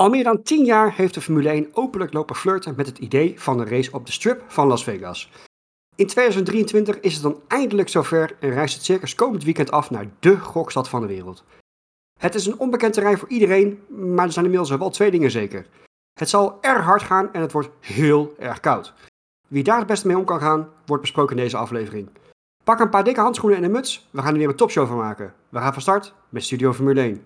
[0.00, 3.40] Al meer dan 10 jaar heeft de Formule 1 openlijk lopen flirten met het idee
[3.40, 5.30] van een race op de strip van Las Vegas.
[5.94, 10.10] In 2023 is het dan eindelijk zover en reist het circus komend weekend af naar
[10.18, 11.44] dé gokstad van de wereld.
[12.20, 15.66] Het is een onbekend terrein voor iedereen, maar er zijn inmiddels wel twee dingen zeker.
[16.12, 18.92] Het zal erg hard gaan en het wordt heel erg koud.
[19.48, 22.08] Wie daar het beste mee om kan gaan, wordt besproken in deze aflevering.
[22.64, 24.96] Pak een paar dikke handschoenen en een muts, we gaan er weer een topshow van
[24.96, 25.34] maken.
[25.48, 27.24] We gaan van start met Studio Formule 1.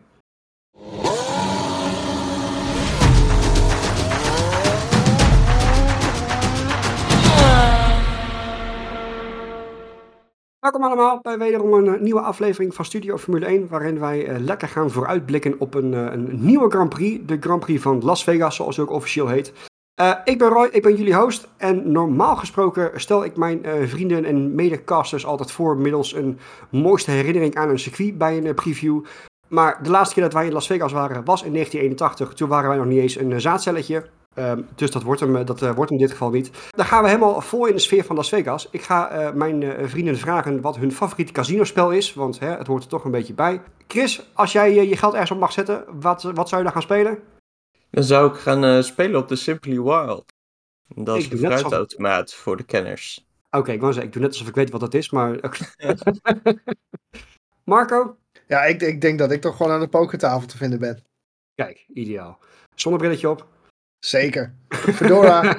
[10.62, 14.38] Welkom allemaal bij wederom een eh, nieuwe aflevering van Studio Formule 1, waarin wij uh,
[14.38, 18.24] lekker gaan vooruitblikken op een, uh, een nieuwe Grand Prix, de Grand Prix van Las
[18.24, 19.52] Vegas, zoals het ook officieel heet.
[20.24, 24.54] ik ben Roy, ik ben jullie host en normaal gesproken stel ik mijn vrienden en
[24.54, 26.38] medecasters altijd voor middels een
[26.70, 29.04] mooiste herinnering aan een circuit bij een preview.
[29.48, 32.68] Maar de laatste keer dat wij in Las Vegas waren was in 1981, toen waren
[32.68, 34.04] wij nog niet eens een zaadcelletje.
[34.34, 36.50] Um, dus dat wordt, hem, dat uh, wordt hem in dit geval niet.
[36.70, 38.68] Dan gaan we helemaal vol in de sfeer van Las Vegas.
[38.70, 42.66] Ik ga uh, mijn uh, vrienden vragen wat hun favoriete casinospel is, want hè, het
[42.66, 43.60] hoort er toch een beetje bij.
[43.88, 46.82] Chris, als jij je geld ergens op mag zetten, wat, wat zou je dan gaan
[46.82, 47.18] spelen?
[47.90, 50.24] Dan zou ik gaan spelen op de Simply Wild.
[50.94, 52.38] Dat is ik een fruitautomaat alsof...
[52.38, 53.26] voor de kenners.
[53.46, 55.40] Oké, okay, ik wou zeggen, ik doe net alsof ik weet wat dat is, maar...
[57.64, 58.16] Marco?
[58.46, 61.04] Ja, ik, ik denk dat ik toch gewoon aan de pokertafel te vinden ben.
[61.54, 62.38] Kijk, ideaal.
[62.74, 63.46] Zonnebrilletje op.
[64.04, 64.54] Zeker.
[64.68, 65.56] Fedora.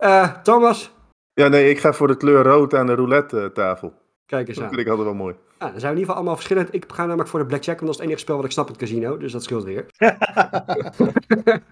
[0.00, 0.92] uh, Thomas?
[1.34, 3.92] Ja, nee, ik ga voor de kleur rood aan de roulette tafel.
[4.26, 4.74] Kijk eens dat aan.
[4.74, 5.34] vind ik altijd wel mooi.
[5.58, 6.74] Ah, dan zijn we in ieder geval allemaal verschillend.
[6.74, 8.66] Ik ga namelijk voor de blackjack, want dat is het enige spel wat ik snap
[8.66, 9.16] in het casino.
[9.16, 9.86] Dus dat scheelt weer.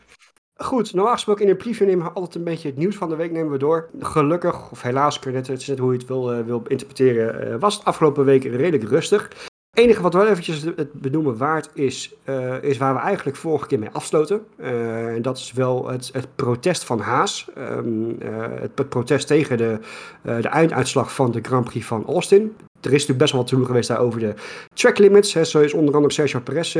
[0.54, 3.16] Goed, normaal gesproken in een preview nemen we altijd een beetje het nieuws van de
[3.16, 3.88] week nemen we door.
[3.98, 7.74] Gelukkig, of helaas, het is net hoe je het wil, uh, wil interpreteren, uh, was
[7.76, 9.49] het afgelopen week redelijk rustig.
[9.80, 13.78] Enige wat wel eventjes het benoemen waard is, uh, is waar we eigenlijk vorige keer
[13.78, 14.46] mee afsloten.
[14.56, 17.48] Uh, en dat is wel het, het protest van Haas.
[17.58, 19.78] Um, uh, het, protest tegen de,
[20.22, 22.56] de einduitslag van de Grand Prix van Austin.
[22.80, 24.34] Er is natuurlijk best wel wat te doen geweest daar over de
[24.74, 25.34] track limits.
[25.34, 25.44] Hè.
[25.44, 26.76] Zo is onder andere Sergio Perez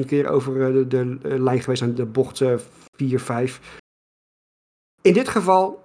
[0.00, 2.42] 84.000 keer over de, de, lijn geweest aan de bocht
[2.96, 3.60] 4, 5.
[5.02, 5.82] In dit geval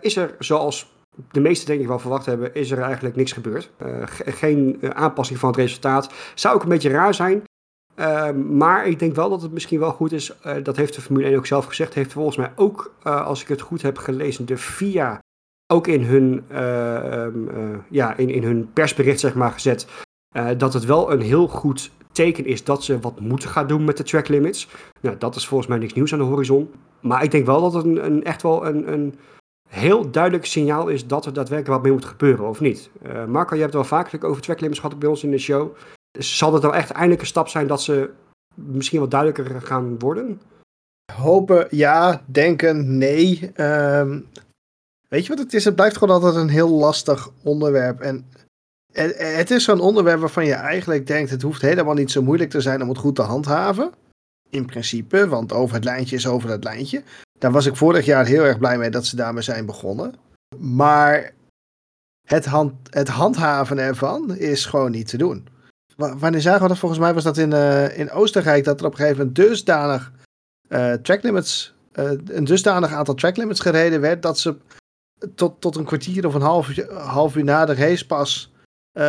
[0.00, 0.95] is er, zoals
[1.30, 3.70] de meeste denk ik wel verwacht hebben, is er eigenlijk niks gebeurd.
[3.82, 6.12] Uh, geen uh, aanpassing van het resultaat.
[6.34, 7.42] Zou ook een beetje raar zijn.
[7.96, 10.32] Uh, maar ik denk wel dat het misschien wel goed is.
[10.62, 11.94] dat heeft de Formule 1 ook zelf gezegd.
[11.94, 15.18] Heeft volgens mij ook, als ik het goed heb gelezen, de FIA
[15.72, 19.86] ook in hun, um, ja, in, in hun persbericht zeg maar, gezet.
[20.56, 23.96] dat het wel een heel goed teken is dat ze wat moeten gaan doen met
[23.96, 24.68] de track limits.
[25.00, 26.70] Nou, dat is volgens mij niks nieuws aan de horizon.
[27.00, 29.14] Maar ik denk wel dat het een, een echt wel een, een
[29.66, 32.90] heel duidelijk signaal is dat er daadwerkelijk wat mee moet gebeuren, of niet?
[33.06, 35.76] Uh, Marco, je hebt het wel vaak over tracklimits gehad bij ons in de show.
[36.18, 38.10] Zal het dan echt eindelijk een stap zijn dat ze
[38.54, 40.40] misschien wat duidelijker gaan worden?
[41.12, 43.52] Hopen ja, denken nee.
[43.56, 44.28] Um,
[45.08, 45.64] weet je wat het is?
[45.64, 48.00] Het blijft gewoon altijd een heel lastig onderwerp.
[48.00, 48.26] En
[48.92, 52.60] het is zo'n onderwerp waarvan je eigenlijk denkt: het hoeft helemaal niet zo moeilijk te
[52.60, 53.92] zijn om het goed te handhaven.
[54.50, 57.02] In principe, want over het lijntje is over het lijntje.
[57.38, 60.14] Daar was ik vorig jaar heel erg blij mee dat ze daarmee zijn begonnen.
[60.58, 61.32] Maar
[62.26, 65.48] het, hand, het handhaven ervan is gewoon niet te doen.
[65.96, 66.78] wanneer zagen we dat?
[66.78, 70.12] Volgens mij was dat in, uh, in Oostenrijk dat er op een gegeven moment dusdanig
[70.68, 70.92] uh,
[72.26, 74.56] een dusdanig aantal track limits gereden werd dat ze
[75.34, 78.52] tot, tot een kwartier of een half, half uur na de race pas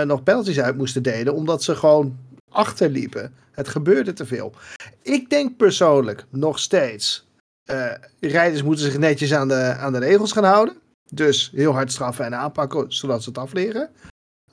[0.04, 2.18] nog penalties uit moesten delen, omdat ze gewoon
[2.52, 3.34] achterliepen.
[3.52, 4.54] Het gebeurde te veel.
[5.02, 7.27] Ik denk persoonlijk nog steeds
[7.72, 10.76] uh, rijders moeten zich netjes aan de, aan de regels gaan houden.
[11.12, 13.90] Dus heel hard straffen en aanpakken, zodat ze het afleren.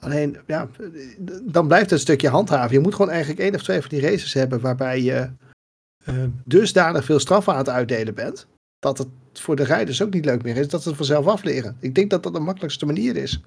[0.01, 0.69] Alleen, ja,
[1.43, 2.73] dan blijft het een stukje handhaven.
[2.73, 5.31] Je moet gewoon eigenlijk één of twee van die races hebben waarbij je
[6.09, 8.47] uh, dusdanig veel straffen aan het uitdelen bent.
[8.79, 11.77] Dat het voor de rijders ook niet leuk meer is, dat ze het vanzelf afleren.
[11.81, 13.43] Ik denk dat dat de makkelijkste manier is.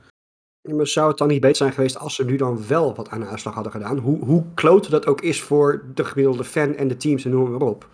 [0.62, 3.20] Maar zou het dan niet beter zijn geweest als ze nu dan wel wat aan
[3.20, 3.98] de uitslag hadden gedaan?
[3.98, 7.52] Hoe, hoe kloot dat ook is voor de gemiddelde fan en de teams en noem
[7.52, 7.90] maar op.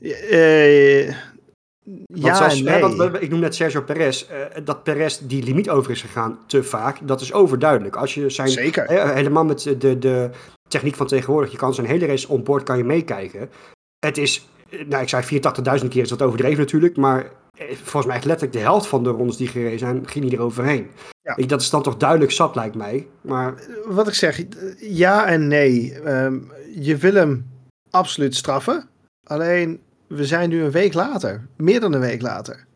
[0.00, 1.08] Uh,
[2.06, 2.84] ja, zoals, nee.
[2.84, 4.26] hè, ik noem net Sergio Perez.
[4.30, 7.96] Uh, dat Perez die limiet over is gegaan te vaak, dat is overduidelijk.
[7.96, 9.14] Als je zijn, Zeker.
[9.14, 10.30] helemaal met de, de
[10.68, 13.50] techniek van tegenwoordig, je kan zijn hele race onboard kan je meekijken.
[13.98, 14.48] Het is,
[14.86, 15.22] nou ik zei
[15.80, 17.30] 84.000 keer is dat overdreven natuurlijk, maar
[17.68, 20.44] volgens mij echt letterlijk de helft van de rondes die gereden zijn, ging hij er
[20.44, 20.90] overheen.
[21.22, 21.36] Ja.
[21.36, 23.06] Ik, dat is dan toch duidelijk zat, lijkt mij.
[23.20, 23.54] Maar...
[23.84, 24.42] Wat ik zeg,
[24.78, 25.94] ja en nee.
[26.06, 27.50] Um, je wil hem
[27.90, 28.88] absoluut straffen.
[29.24, 31.46] Alleen, we zijn nu een week later.
[31.56, 32.66] Meer dan een week later.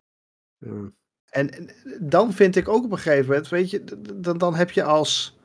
[0.58, 0.90] Ja.
[1.28, 3.84] En dan vind ik ook op een gegeven moment, weet je,
[4.20, 5.38] dan, dan heb je als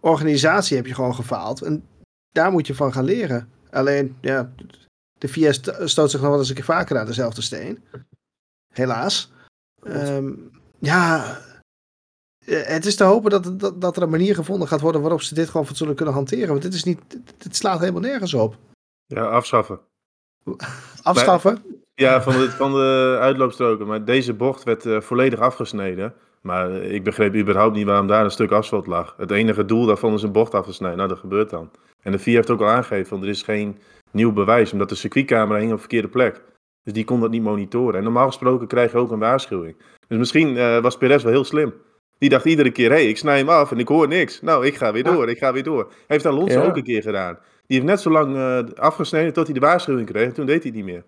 [0.00, 1.62] organisatie heb je gewoon gefaald.
[1.62, 1.88] En
[2.30, 3.50] daar moet je van gaan leren.
[3.70, 4.52] Alleen, ja,
[5.18, 5.52] De VIA
[5.86, 7.84] stoot zich nog wel eens een keer vaker aan dezelfde steen.
[8.72, 9.32] Helaas.
[9.82, 10.32] Ehm,
[10.78, 11.38] ja,
[12.44, 15.22] eh, het is te hopen dat, dat, dat er een manier gevonden gaat worden waarop
[15.22, 16.48] ze dit gewoon zullen kunnen hanteren.
[16.48, 17.00] Want dit, is niet,
[17.38, 18.58] dit slaat helemaal nergens op.
[19.06, 19.80] Ja, afschaffen.
[21.02, 21.62] Afschaffen?
[21.94, 23.86] ja, van de, van de uitloopstroken.
[23.86, 26.14] Maar deze bocht werd uh, volledig afgesneden.
[26.40, 29.14] Maar ik begreep überhaupt niet waarom daar een stuk asfalt lag.
[29.16, 30.96] Het enige doel daarvan is een bocht afgesneden.
[30.96, 31.70] Nou, dat gebeurt dan.
[32.02, 33.78] En de VIA heeft ook al aangegeven, van er is geen
[34.10, 36.42] nieuw bewijs, omdat de circuitcamera hing op de verkeerde plek.
[36.82, 37.94] Dus die kon dat niet monitoren.
[37.94, 39.76] En normaal gesproken krijg je ook een waarschuwing.
[40.08, 41.74] Dus misschien uh, was Perez wel heel slim.
[42.18, 44.40] Die dacht iedere keer, hé, hey, ik snij hem af en ik hoor niks.
[44.40, 45.92] Nou, ik ga weer door, ik ga weer door.
[46.06, 46.66] Heeft Alonso ja.
[46.66, 47.38] ook een keer gedaan.
[47.66, 50.26] Die heeft net zo lang uh, afgesneden tot hij de waarschuwing kreeg.
[50.26, 51.04] En toen deed hij het niet meer.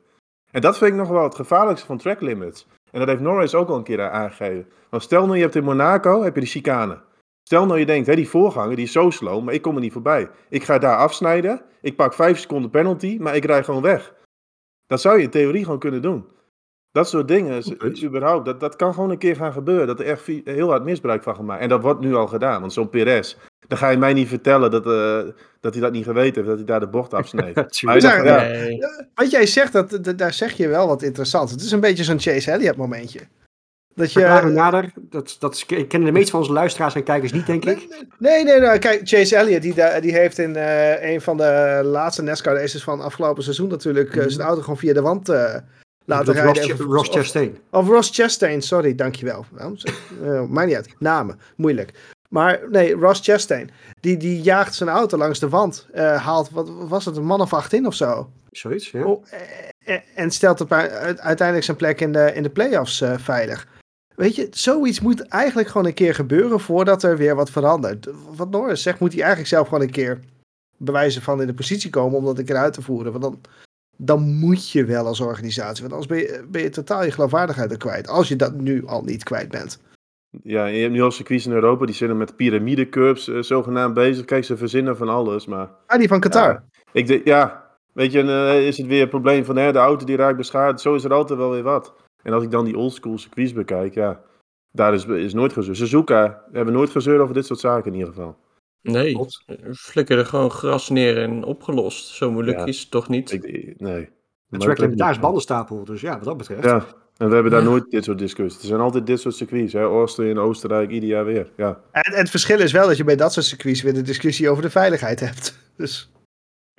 [0.50, 2.66] En dat vind ik nog wel het gevaarlijkste van track limits.
[2.90, 4.68] En dat heeft Norris ook al een keer aangegeven.
[4.90, 6.98] Want stel nou, je hebt in Monaco heb je de chicane.
[7.42, 9.80] Stel nou je denkt, hé, die voorganger die is zo slow, maar ik kom er
[9.80, 10.30] niet voorbij.
[10.48, 14.14] Ik ga daar afsnijden, ik pak 5 seconden penalty, maar ik rij gewoon weg.
[14.86, 16.26] Dat zou je in theorie gewoon kunnen doen.
[16.90, 17.62] Dat soort dingen,
[18.04, 19.86] überhaupt, dat, dat kan gewoon een keer gaan gebeuren.
[19.86, 21.60] Dat er echt heel hard misbruik van gemaakt.
[21.62, 23.36] En dat wordt nu al gedaan, want zo'n Perez,
[23.68, 26.56] dan ga je mij niet vertellen dat, uh, dat hij dat niet geweten heeft, dat
[26.56, 27.82] hij daar de bocht afsneedt.
[27.82, 28.78] maar ja, nee.
[29.14, 31.52] Wat jij zegt, dat, dat, daar zeg je wel wat interessants.
[31.52, 33.20] Het is een beetje zo'n Chase Elliott momentje.
[33.94, 34.50] Dat je...
[34.54, 38.06] nader, dat, dat kennen de meeste van onze luisteraars en kijkers niet, denk ik.
[38.18, 38.78] Nee, nee, nee.
[38.78, 43.00] Kijk, Chase Elliott, die, die heeft in uh, een van de laatste NASCAR races van
[43.00, 44.30] afgelopen seizoen natuurlijk mm -hmm.
[44.30, 45.54] zijn auto gewoon via de wand uh,
[46.04, 46.68] laten rijden.
[46.68, 47.58] Ross, Ross Chastain.
[47.70, 49.44] Of, of Ross Chastain, sorry, dankjewel.
[50.22, 50.94] uh, niet uit.
[50.98, 51.92] Namen, moeilijk.
[52.28, 53.70] Maar nee, Ross Chastain,
[54.00, 55.86] die, die jaagt zijn auto langs de wand.
[55.94, 58.30] haalt, wat was het, een man of acht in of zo?
[58.50, 59.04] Zoiets, ja.
[59.04, 59.24] Oh,
[60.14, 63.66] en stelt op, uiteindelijk zijn plek in de, in de playoffs veilig.
[64.16, 68.08] Weet je, zoiets moet eigenlijk gewoon een keer gebeuren voordat er weer wat verandert.
[68.36, 70.20] Wat Norris zegt, moet hij eigenlijk zelf gewoon een keer
[70.76, 73.12] bewijzen van in de positie komen om dat een keer uit te voeren.
[73.12, 73.40] Want dan,
[73.96, 75.88] dan moet je wel als organisatie.
[75.88, 78.08] Want anders ben je, ben je totaal je geloofwaardigheid er kwijt.
[78.08, 79.78] Als je dat nu al niet kwijt bent.
[80.42, 84.24] Ja, je hebt nu al circuits in Europa, die zijn met piramidecurves uh, zogenaamd bezig.
[84.24, 85.70] Kijk, ze verzinnen van alles, maar...
[85.86, 86.52] Ah, die van Qatar.
[86.52, 89.78] Ja, ik de, ja weet je, uh, is het weer een probleem van hè, de
[89.78, 90.80] auto die raakt beschadigd.
[90.80, 91.94] Zo is er altijd wel weer wat.
[92.22, 94.20] En als ik dan die oldschool circuits bekijk, ja,
[94.72, 95.76] daar is, is nooit gezeurd.
[95.76, 98.36] Suzuka hebben nooit gezeurd over dit soort zaken in ieder geval.
[98.82, 99.18] Nee,
[99.72, 102.06] flikkeren gewoon gras neer en opgelost.
[102.06, 103.32] Zo moeilijk is het toch niet?
[103.32, 104.08] Ik, nee.
[104.50, 106.64] Het daar is bandenstapel, dus ja, wat dat betreft.
[106.64, 106.84] Ja,
[107.16, 108.60] en we hebben daar nooit dit soort discussies.
[108.60, 109.86] Er zijn altijd dit soort circuits, hè.
[109.86, 111.80] Oosten in Oostenrijk, ieder jaar weer, ja.
[111.90, 114.62] En, het verschil is wel dat je bij dat soort circuits weer de discussie over
[114.62, 115.58] de veiligheid hebt.
[115.76, 116.10] Dus...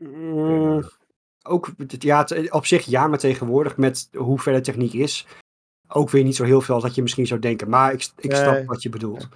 [0.04, 0.84] Mm,
[1.44, 5.28] ook, ja, op zich ja, maar tegenwoordig met hoe ver de techniek is,
[5.88, 7.70] ook weer niet zo heel veel als dat je misschien zou denken.
[7.70, 9.28] Maar ik, ik snap wat je bedoelt.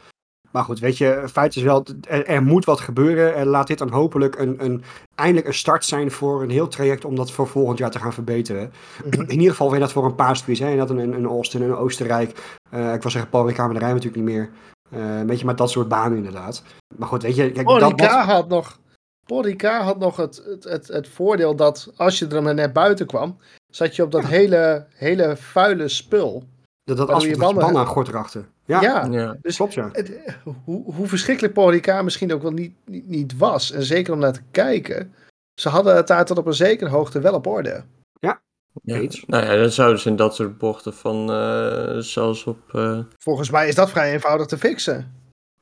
[0.51, 3.35] Maar goed, weet je, feit is wel, er, er, moet wat gebeuren.
[3.35, 4.83] En laat dit dan hopelijk een, een,
[5.15, 8.13] eindelijk een start zijn voor een heel traject om dat voor volgend jaar te gaan
[8.13, 8.71] verbeteren.
[9.05, 9.21] Mhm.
[9.21, 10.41] In ieder geval weer dat voor een paar.
[10.45, 12.59] Hè, dat een, een Austin, een Oostenrijk.
[12.73, 14.49] Uh, ik was zeggen, Paul Ricard, maar de rijden natuurlijk niet meer.
[14.95, 16.63] Uh, weet je, maar dat soort banen inderdaad.
[16.97, 17.51] Maar goed, weet je...
[17.51, 18.79] Kijk, Paul dat, had nog
[19.25, 22.73] Paul Ricard had nog het, het, het, het, voordeel dat als je er maar net
[22.73, 23.37] buiten kwam,
[23.69, 26.43] zat je op dat hele, hele vuile spul.
[26.83, 28.47] Dat, dat als je banden aan gort erachter.
[28.71, 29.07] Ja, ja.
[29.11, 29.37] ja.
[29.41, 29.89] Dus klopt ja.
[29.91, 30.19] Het,
[30.65, 34.19] hoe, hoe verschrikkelijk Paul Ricard misschien ook wel niet, niet, niet was, en zeker om
[34.19, 35.13] naar te kijken,
[35.53, 37.83] ze hadden het daar tot op een zekere hoogte wel op orde.
[38.19, 38.41] Ja,
[38.83, 39.07] ja.
[39.27, 42.59] Nou ja, dan zouden ze in dat soort bochten van, uh, zoals op...
[42.73, 42.99] Uh...
[43.17, 45.19] Volgens mij is dat vrij eenvoudig te fixen.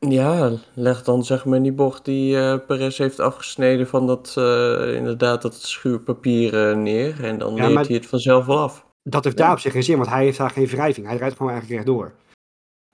[0.07, 4.95] Ja, leg dan zeg maar die bocht die uh, Perez heeft afgesneden van dat, uh,
[4.95, 7.23] inderdaad, dat schuurpapier uh, neer.
[7.23, 8.85] En dan ja, leert hij het vanzelf wel af.
[9.03, 11.07] Dat heeft daar op zich geen zin, want hij heeft daar geen wrijving.
[11.07, 12.13] Hij rijdt gewoon eigenlijk rechtdoor.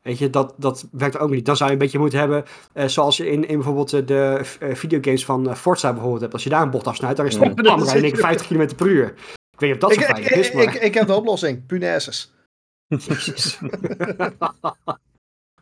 [0.06, 1.46] Weet je, dat, dat werkt ook niet.
[1.46, 2.46] Dan zou je een beetje moeten hebben,
[2.86, 6.34] zoals je in, in bijvoorbeeld de videogames van Forza bijvoorbeeld hebt.
[6.34, 7.54] Als je daar een bocht afsnijdt, dan is het ja.
[7.54, 9.08] bam, rij ik 50 km per uur.
[9.08, 10.64] Ik weet niet of dat zo veilig is, maar...
[10.64, 12.34] Ik, ik, heb de oplossing, punaises.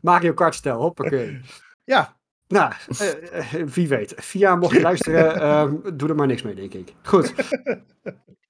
[0.02, 1.42] Mario Kart stijl, hoppakee.
[1.84, 2.18] Ja.
[2.48, 4.14] Nou, uh, wie weet.
[4.18, 6.94] Via, mocht je luisteren, uh, doe er maar niks mee, denk ik.
[7.04, 7.34] Goed.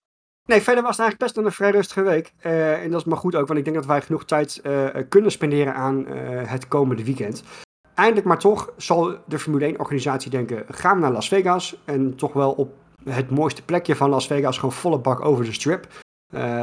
[0.46, 2.34] Nee, verder was het eigenlijk best een vrij rustige week.
[2.46, 4.62] Uh, en dat is maar goed ook, want ik denk dat wij genoeg tijd
[5.10, 6.06] kunnen spenderen aan
[6.48, 7.44] het komende weekend.
[7.94, 11.78] Eindelijk maar toch zal de Formule 1-organisatie denken, gaan we naar Las Vegas.
[11.86, 12.74] En toch wel op
[13.10, 15.88] het mooiste plekje van Las Vegas, gewoon volle bak over de strip.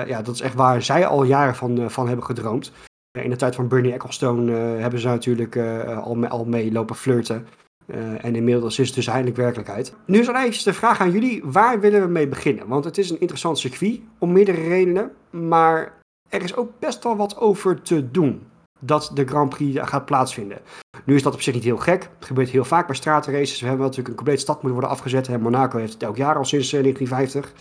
[0.07, 2.73] ja, dat is echt waar zij al jaren van, van hebben gedroomd.
[3.11, 7.47] Eh, in de tijd van Bernie Ecclestone hebben ze natuurlijk al, al mee lopen flirten.
[7.95, 9.95] Uh, en inmiddels is het dus eindelijk werkelijkheid.
[10.05, 12.67] Nu is eventjes de vraag aan jullie, waar willen we mee beginnen?
[12.67, 15.11] Want het is een interessant circuit, om meerdere redenen.
[15.31, 15.93] Maar
[16.29, 18.43] er is ook best wel wat over te doen
[18.81, 20.59] dat de Grand Prix gaat plaatsvinden.
[21.05, 22.03] Nu is dat op zich niet heel gek.
[22.19, 23.61] Het gebeurt heel vaak bij straatraces.
[23.61, 25.41] We hebben natuurlijk een complete stad moeten worden afgezet.
[25.41, 27.53] Monaco heeft het elk jaar al sinds 1950.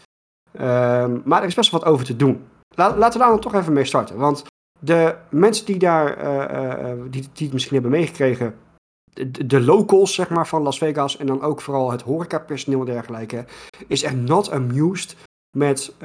[0.51, 2.43] Ehm, maar er is best wel wat over te doen.
[2.75, 4.17] laten we daar dan toch even mee starten.
[4.17, 4.43] Want
[4.79, 6.17] de mensen die daar,
[7.09, 8.55] die, die het misschien hebben meegekregen,
[9.45, 13.45] de, locals zeg maar, van Las Vegas en dan ook vooral het horecapersoneel en dergelijke,
[13.87, 15.15] is echt not amused
[15.57, 15.95] met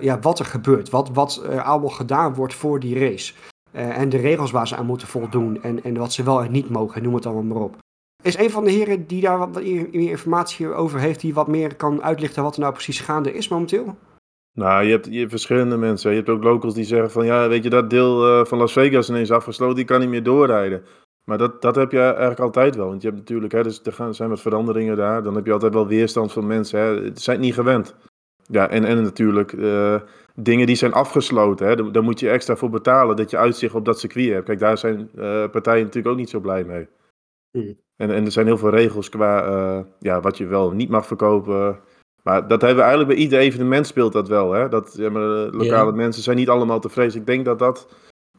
[0.00, 0.90] ja, wat er gebeurt.
[0.90, 3.32] Wat, wat allemaal gedaan wordt voor die race.
[3.72, 6.70] en de regels waar ze aan moeten voldoen en, en wat ze wel en niet
[6.70, 7.76] mogen, noem het allemaal maar op.
[8.22, 11.76] Is een van de heren die daar wat meer informatie over heeft, die wat meer
[11.76, 13.96] kan uitlichten wat er nou precies gaande is momenteel?
[14.58, 16.10] Nou, je hebt, je hebt verschillende mensen.
[16.10, 18.72] Je hebt ook locals die zeggen van, ja, weet je, dat deel uh, van Las
[18.72, 20.82] Vegas ineens afgesloten, die kan niet meer doorrijden.
[21.28, 22.88] Maar dat, dat heb je eigenlijk altijd wel.
[22.88, 25.22] Want je hebt natuurlijk, hè, dus er gaan, zijn wat veranderingen daar.
[25.22, 26.80] Dan heb je altijd wel weerstand van mensen.
[26.80, 27.04] Hè.
[27.04, 27.94] Ze zijn niet gewend.
[28.42, 30.00] Ja, en, en natuurlijk uh,
[30.34, 31.66] dingen die zijn afgesloten.
[31.66, 31.90] Hè.
[31.90, 34.44] Daar, moet je extra voor betalen dat je uitzicht op dat circuit hebt.
[34.44, 36.88] Kijk, daar zijn uh, partijen natuurlijk ook niet zo blij mee.
[37.50, 37.78] Hmm.
[37.96, 41.06] En, en er zijn heel veel regels qua uh, ja, wat je wel niet mag
[41.06, 41.78] verkopen.
[42.22, 44.52] Maar dat hebben we eigenlijk bij ieder evenement speelt dat wel.
[44.52, 44.68] Hè?
[44.68, 47.20] Dat ja, maar, lokale mensen zijn niet allemaal tevreden.
[47.20, 47.88] Ik denk dat dat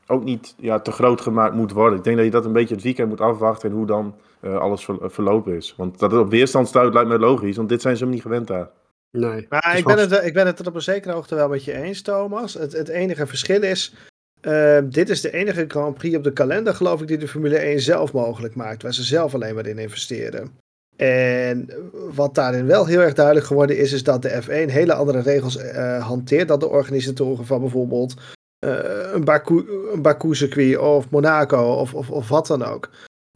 [0.10, 1.98] ook niet ja, te groot gemaakt moet worden.
[1.98, 4.58] Ik denk dat je dat een beetje het weekend moet afwachten en hoe dan uh,
[4.58, 5.74] alles ver, verlopen is.
[5.78, 8.22] Want dat het op weerstand stuit lijkt me logisch, want dit zijn ze hem niet
[8.22, 8.70] gewend daar.
[9.12, 9.46] Nee.
[9.50, 11.74] Maar ik ben, het, ik ben het er op een zekere hoogte wel met je
[11.74, 12.54] eens, Thomas.
[12.54, 13.94] Het, het enige verschil is
[14.42, 17.58] Ehm, dit is de enige Grand Prix op de kalender, geloof ik, die de Formule
[17.58, 20.51] 1 zelf mogelijk maakt, waar ze zelf alleen maar in investeren.
[20.96, 21.70] En
[22.13, 25.58] wat daarin wel heel erg duidelijk geworden is, is dat de F1 hele andere regels
[25.58, 28.13] uh, hanteert dan de organisatoren van bijvoorbeeld
[28.60, 32.89] een, Baku, een Baku-circuit of Monaco of, of, of wat dan ook.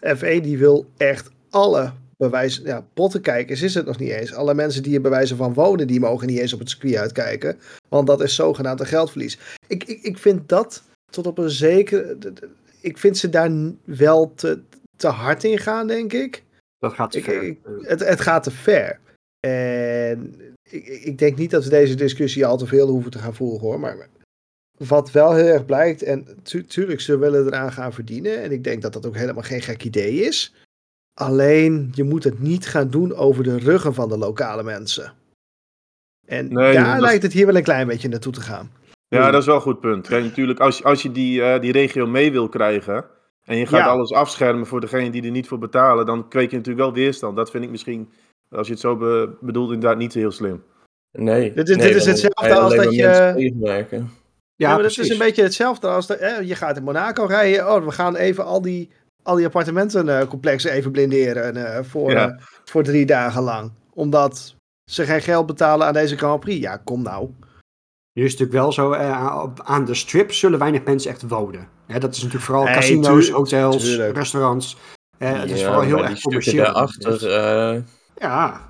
[0.06, 4.34] F1 die wil echt alle bewijzen, ja, pottenkijkers is het nog niet eens.
[4.34, 7.60] Alle mensen die er bewijzen van wonen, die mogen niet eens op het circuit uitkijken.
[7.90, 9.40] Want dat is zogenaamd een geldverlies.
[9.68, 12.18] Ik, ik, ik vind dat tot op een zekere.
[12.82, 13.52] Ik vind ze daar
[13.84, 14.62] wel te,
[14.98, 16.44] te hard in gaan, denk ik.
[16.78, 17.56] Dat gaat te ver.
[17.82, 19.00] het, het gaat te ver.
[19.40, 20.36] En
[20.70, 23.60] ik, ik denk niet dat we deze discussie al te veel hoeven te gaan voeren
[23.60, 23.80] hoor.
[23.80, 24.08] Maar
[24.78, 26.28] wat wel heel erg blijkt, en
[26.68, 28.42] tuurlijk, ze willen eraan gaan verdienen.
[28.42, 30.54] En ik denk dat dat ook helemaal geen gek idee is.
[31.14, 35.14] Alleen, je moet het niet gaan doen over de ruggen van de lokale mensen.
[36.26, 38.72] En daar lijkt het hier wel een klein beetje naartoe te gaan.
[39.08, 40.08] Ja, dat is wel een goed punt.
[40.08, 43.06] Kijk, natuurlijk, als, als je die, uh, die regio mee wil krijgen.
[43.44, 46.06] en je gaat alles afschermen voor degene die er niet voor betalen.
[46.06, 47.36] dan kweek je natuurlijk wel weerstand.
[47.36, 48.10] Dat vind ik misschien,
[48.50, 50.64] als je het zo be bedoelt, inderdaad niet heel slim.
[51.12, 51.54] Nee.
[51.54, 54.14] Dit, dit is hetzelfde als dat je.
[54.56, 57.74] Ja, maar dat is een beetje hetzelfde als de, je gaat in Monaco rijden.
[57.74, 58.90] Oh, we gaan even al die,
[59.24, 62.28] al die appartementencomplexen even blinderen uh, voor, uh,
[62.66, 63.72] voor drie dagen lang.
[63.94, 64.56] Omdat
[64.92, 66.60] ze geen geld betalen aan deze Grand Prix.
[66.62, 67.30] Ja, kom nou.
[68.14, 71.68] Nu is het natuurlijk wel zo, uh, aan de strip zullen weinig mensen echt wonen.
[71.88, 74.78] dat is natuurlijk vooral casino's, hotels, restaurants.
[75.20, 76.64] Uh, het is vooral heel erg commercieel.
[76.64, 77.82] daarachter, uh,
[78.16, 78.70] ja.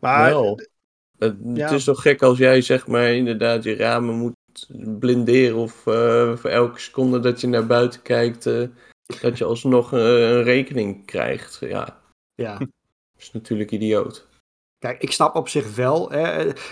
[0.00, 0.60] Maar, wel.
[1.18, 1.64] Het, ja.
[1.64, 4.34] het, is toch gek als jij zeg maar inderdaad je ramen moet
[4.98, 5.72] blinderen of
[6.40, 8.44] voor elke seconde dat je naar buiten kijkt,
[9.20, 11.58] dat je alsnog een rekening krijgt.
[11.60, 12.00] Ja.
[12.34, 12.58] ja.
[12.58, 12.68] Dat
[13.18, 14.26] is natuurlijk idioot.
[14.84, 16.10] Kijk, ik snap op zich wel.
[16.10, 16.20] Hè,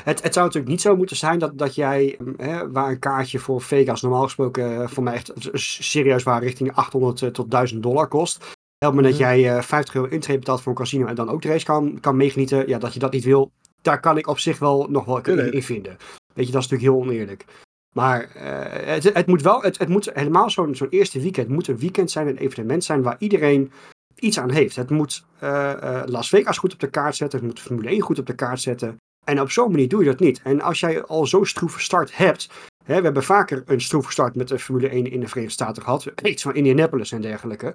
[0.05, 3.39] het, het zou natuurlijk niet zo moeten zijn dat, dat jij, hè, waar een kaartje
[3.39, 7.83] voor Vegas normaal gesproken eh, voor mij echt serieus waar richting 800 eh, tot 1000
[7.83, 8.37] dollar kost.
[8.37, 8.43] Op
[8.79, 9.39] het moment dat mhm.
[9.41, 12.17] jij 50 euro intrede betaalt voor een casino en dan ook de race kan, kan
[12.17, 13.51] meegenieten, ja, dat je dat niet wil,
[13.83, 15.97] daar kan ik op zich wel nog wel in vinden.
[16.35, 17.45] Weet je, dat is natuurlijk heel oneerlijk.
[17.92, 18.42] Maar uh,
[18.87, 22.26] het, het, moet wel, het, het moet helemaal zo'n eerste weekend, moet een weekend zijn,
[22.26, 23.72] een evenement zijn waar iedereen
[24.18, 24.76] iets aan heeft.
[24.76, 27.38] Het moet uh, Las Vegas goed op de kaart zetten.
[27.38, 28.96] Het moet Formule 1 goed op de kaart zetten.
[29.25, 30.40] En op zo'n manier doe je dat niet.
[30.42, 32.50] En als jij al zo'n stroeve start hebt.
[32.84, 35.82] Hè, we hebben vaker een stroeve start met de Formule 1 in de Verenigde Staten
[35.82, 36.06] gehad.
[36.22, 37.75] Iets van Indianapolis en dergelijke.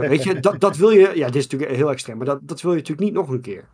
[0.00, 1.12] Weet je, dat, dat wil je.
[1.14, 2.16] Ja, dit is natuurlijk heel extreem.
[2.16, 3.64] Maar dat, dat wil je natuurlijk niet nog een keer.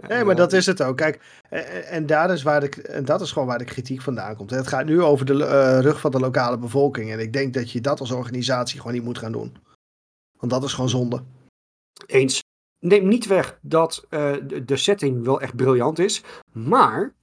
[0.00, 0.96] Nee, maar dat is het ook.
[0.96, 4.36] Kijk, en, en, daar is waar ik, en dat is gewoon waar de kritiek vandaan
[4.36, 4.50] komt.
[4.50, 7.10] Het gaat nu over de uh, rug van de lokale bevolking.
[7.10, 9.56] En ik denk dat je dat als organisatie gewoon niet moet gaan doen.
[10.38, 11.22] Want dat is gewoon zonde.
[12.06, 12.42] Eens.
[12.78, 16.22] Neem niet weg dat uh, de, de setting wel echt briljant is.
[16.52, 17.14] Maar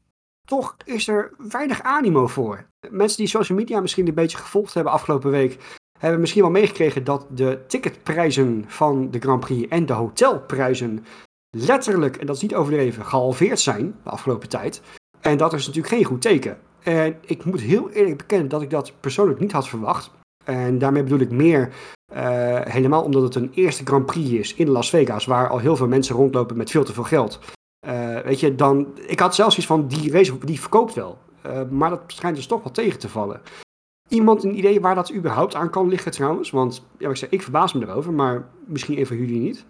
[0.47, 2.65] toch is er weinig animo voor.
[2.89, 5.79] Mensen die social media misschien een beetje gevolgd hebben afgelopen week.
[5.99, 11.05] Hebben misschien wel meegekregen dat de ticketprijzen van de Grand Prix en de hotelprijzen
[11.57, 14.81] letterlijk, en dat is niet overdreven, gehalveerd zijn de afgelopen tijd.
[15.21, 16.57] En dat is natuurlijk geen goed teken.
[16.79, 20.11] En ik moet heel eerlijk bekennen dat ik dat persoonlijk niet had verwacht.
[20.45, 21.73] En daarmee bedoel ik meer
[22.13, 25.75] uh, helemaal omdat het een eerste Grand Prix is in Las Vegas, waar al heel
[25.75, 27.39] veel mensen rondlopen met veel te veel geld.
[27.87, 31.17] Uh, weet je, dan, ik had zelfs iets van, die race die verkoopt wel.
[31.45, 33.41] Uh, maar dat schijnt dus toch wel tegen te vallen.
[34.09, 36.49] Iemand een idee waar dat überhaupt aan kan liggen trouwens?
[36.49, 39.65] Want ja, ik, zeg, ik verbaas me erover, maar misschien even jullie niet.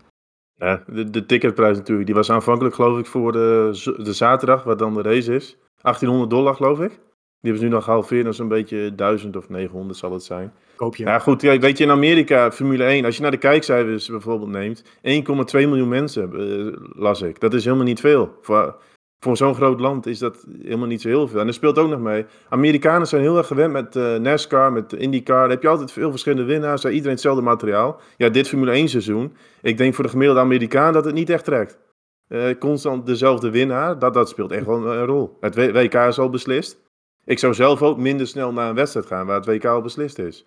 [0.62, 2.06] Ja, de, de ticketprijs natuurlijk.
[2.06, 5.58] Die was aanvankelijk geloof ik voor de, de zaterdag, wat dan de race is.
[5.82, 6.89] 1800 dollar geloof ik.
[6.89, 10.53] Die hebben ze nu nog gehalveerd naar zo'n beetje 1000 of 900 zal het zijn.
[10.75, 11.03] Koop je.
[11.03, 14.51] Ja goed, ja, weet je in Amerika, Formule 1, als je naar de kijkcijfers bijvoorbeeld
[14.51, 14.84] neemt.
[14.84, 14.91] 1,2
[15.51, 17.39] miljoen mensen uh, las ik.
[17.39, 18.38] Dat is helemaal niet veel.
[18.41, 18.75] Voor,
[19.24, 21.40] voor zo'n groot land is dat helemaal niet zo heel veel.
[21.40, 22.25] En er speelt ook nog mee.
[22.50, 25.40] Amerikanen zijn heel erg gewend met uh, NASCAR, met IndyCar.
[25.40, 26.86] Daar heb je altijd veel verschillende winnaars.
[26.86, 28.00] Iedereen hetzelfde materiaal.
[28.18, 29.36] Ja, dit Formule 1 seizoen.
[29.62, 31.78] Ik denk voor de gemiddelde Amerikaan dat het niet echt trekt.
[32.28, 35.38] Uh, constant dezelfde winnaar, dat, dat speelt echt wel een rol.
[35.40, 36.78] Het WK is al beslist.
[37.25, 40.20] Ik zou zelf ook minder snel naar een wedstrijd gaan waar het WK al beslist
[40.20, 40.46] is.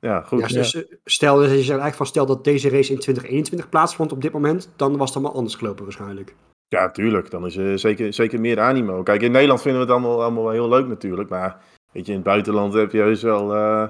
[0.00, 0.40] Ja, goed.
[0.40, 4.12] Ja, dus, eh, Stel, je zegt eigenlijk van, stel dat deze race in 2021 plaatsvond
[4.12, 6.34] op dit moment, dan was het allemaal anders gelopen waarschijnlijk.
[6.68, 7.30] Ja, tuurlijk.
[7.30, 9.02] Dan is er zeker, zeker meer animo.
[9.02, 11.28] Kijk, in Nederland vinden we het allemaal, allemaal wel heel leuk natuurlijk.
[11.28, 11.60] Maar
[11.92, 13.54] weet je, in het buitenland heb je heus wel...
[13.54, 13.88] Uh,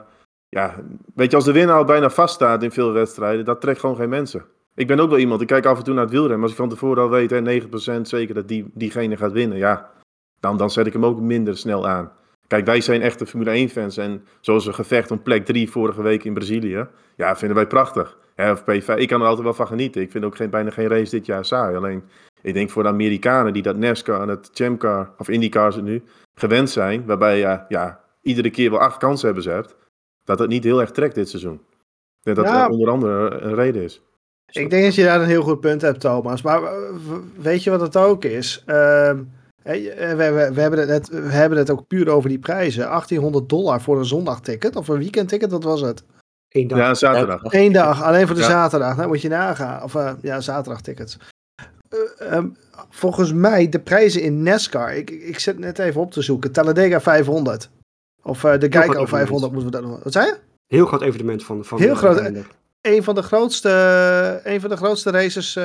[0.48, 0.74] ja,
[1.14, 4.08] weet je, als de winnaar al bijna vaststaat in veel wedstrijden, dat trekt gewoon geen
[4.08, 4.44] mensen.
[4.74, 6.42] Ik ben ook wel iemand, ik kijk af en toe naar het wielrennen.
[6.42, 9.90] Als ik van tevoren al weet, hè, 9% zeker dat die, diegene gaat winnen, ja,
[10.40, 12.12] dan, dan zet ik hem ook minder snel aan.
[12.46, 13.96] Kijk, wij zijn echte Formule 1-fans.
[13.96, 16.86] En zoals een gevecht om plek 3 vorige week in Brazilië.
[17.16, 18.18] Ja, vinden wij prachtig.
[18.36, 20.02] Of P5, ik kan er altijd wel van genieten.
[20.02, 21.76] Ik vind ook geen, bijna geen race dit jaar saai.
[21.76, 22.04] Alleen,
[22.44, 26.02] ik denk voor de Amerikanen die dat NASCAR en het Chamcar, of IndyCar ze nu,
[26.34, 27.06] gewend zijn.
[27.06, 29.76] Waarbij je ja, iedere keer wel acht kansen hebben ze hebt.
[30.24, 31.60] Dat het niet heel erg trekt dit seizoen.
[32.22, 34.00] Dat dat onder andere een reden is.
[34.50, 36.42] Ik denk dat je daar een heel goed punt hebt, Thomas.
[36.42, 36.62] Maar
[37.36, 38.62] weet je wat het ook is?
[38.66, 39.12] Uh,
[39.62, 42.82] we, we, we, hebben het, we hebben het ook puur over die prijzen.
[42.82, 46.04] 1800 dollar voor een zondagticket of een weekendticket, wat was het?
[46.48, 46.78] Eén dag.
[46.78, 47.40] Ja, zaterdag.
[47.42, 48.96] Eén dag, alleen voor de zaterdag.
[48.96, 49.82] Dan moet je nagaan.
[49.82, 51.18] Of uh, ja, zaterdagtickets.
[51.94, 52.56] Uh, um,
[52.90, 54.96] volgens mij de prijzen in NASCAR.
[54.96, 56.52] Ik, ik zit net even op te zoeken.
[56.52, 57.70] Talladega 500.
[58.22, 60.02] Of uh, de Geico 500 moeten we dat nog.
[60.02, 60.38] Wat zei je?
[60.66, 61.64] Heel groot evenement van.
[61.64, 62.32] van Heel groot.
[62.80, 65.58] Een van de grootste, een van de grootste races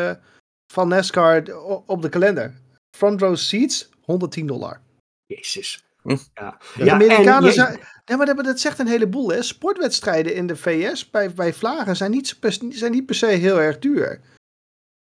[0.74, 1.44] van NASCAR
[1.86, 2.54] op de kalender.
[2.98, 4.82] Front row seats, 110 dollar.
[5.26, 5.84] Jezus.
[6.02, 6.18] Hm.
[6.34, 6.58] Ja.
[6.76, 7.80] De Amerikanen zijn...
[8.06, 9.30] Ja, maar dat zegt een heleboel.
[9.30, 9.42] Hè.
[9.42, 12.38] Sportwedstrijden in de VS bij, bij vlagen zijn niet,
[12.70, 14.22] zijn niet per se heel erg duur.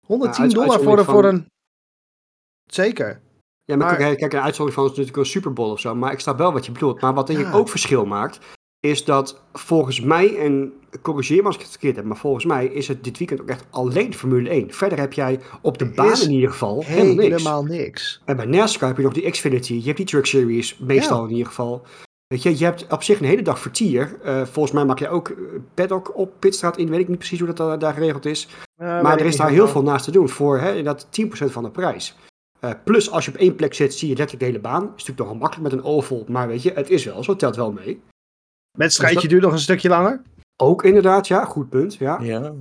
[0.05, 1.45] 110 dollar voor, een, voor een...
[2.65, 3.21] Zeker.
[3.63, 5.95] Ja, maar, kijk, kijk, een uitzondering van is natuurlijk een Super Bowl of zo.
[5.95, 7.01] Maar ik snap wel wat je bedoelt.
[7.01, 8.39] Maar wat denk ik ook verschil maakt,
[8.79, 12.65] is dat volgens mij, en corrigeer me als ik het verkeerd heb, maar volgens mij
[12.65, 14.71] is het dit weekend ook echt alleen Formule 1.
[14.71, 18.21] Verder heb jij op de baan in ieder geval helemaal niks.
[18.25, 21.31] En bij NASCAR heb je nog die Xfinity, je hebt die Truck Series, meestal in
[21.31, 21.85] ieder geval.
[22.27, 24.17] Weet je, je hebt op zich een hele dag vertier.
[24.25, 25.35] Uh, volgens mij maak je ook eh,
[25.73, 28.47] paddock op pitstraat in, weet ik niet precies hoe dat daar geregeld is.
[28.77, 31.71] maar er is daar heel veel naast te doen voor hè, dat 10% van de
[31.71, 32.15] prijs.
[32.61, 34.83] Uh, plus als je op één plek zit, zie je letterlijk de hele baan.
[34.83, 37.55] Is natuurlijk nogal makkelijk met een oval, maar weet je, het is wel zo, telt
[37.55, 38.01] wel mee.
[38.77, 40.21] Met strijdje dus duurt nog een stukje langer?
[40.55, 41.45] Ook inderdaad, ja.
[41.45, 42.19] Goed punt, ja.
[42.21, 42.53] ja.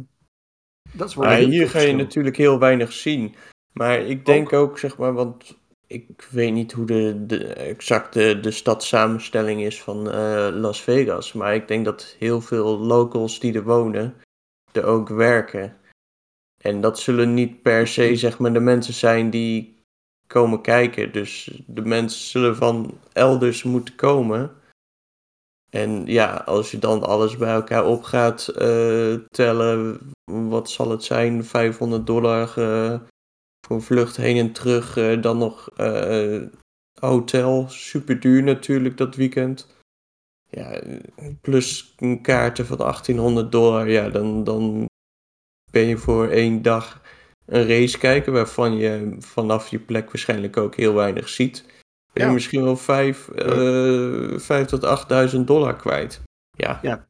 [0.92, 3.34] Dat is wel hier ga je natuurlijk heel weinig zien.
[3.72, 5.56] Maar ik denk ook, zeg maar, want
[5.94, 11.32] ik weet niet hoe de, de exacte de stadssamenstelling is van uh, Las Vegas.
[11.32, 14.14] Maar ik denk dat heel veel locals die er wonen,
[14.72, 15.76] er ook werken.
[16.62, 19.78] En dat zullen niet per se, zeg maar, de mensen zijn die
[20.26, 21.12] komen kijken.
[21.12, 24.52] Dus de mensen zullen van elders moeten komen.
[25.70, 31.04] En ja, als je dan alles bij elkaar op gaat uh, tellen, wat zal het
[31.04, 31.44] zijn?
[31.44, 32.94] 500 dollar uh,
[33.64, 34.96] voor een vlucht heen en terug.
[34.96, 35.68] Uh, dan nog
[37.00, 39.76] hotel, super duur natuurlijk dat weekend.
[40.50, 40.82] Ja,
[41.40, 43.88] plus een kaartje van 1800 dollar.
[43.88, 44.88] Ja, dan, dan
[45.70, 47.00] ben je voor één dag
[47.46, 51.64] een race kijken waarvan je vanaf je plek waarschijnlijk ook heel weinig ziet
[52.14, 56.22] ben je misschien wel 5 uh, eh, tot 8.000 dollar kwijt.
[56.56, 56.78] Ja.
[56.82, 57.06] ja.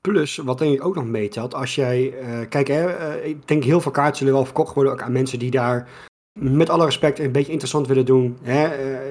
[0.00, 3.64] Plus, wat denk ik ook nog meetelt, als jij, uh, kijk, hè, uh, ik denk
[3.64, 5.88] heel veel kaarten zullen wel verkocht worden ook aan mensen die daar
[6.38, 8.68] met alle respect een beetje interessant willen doen, hè,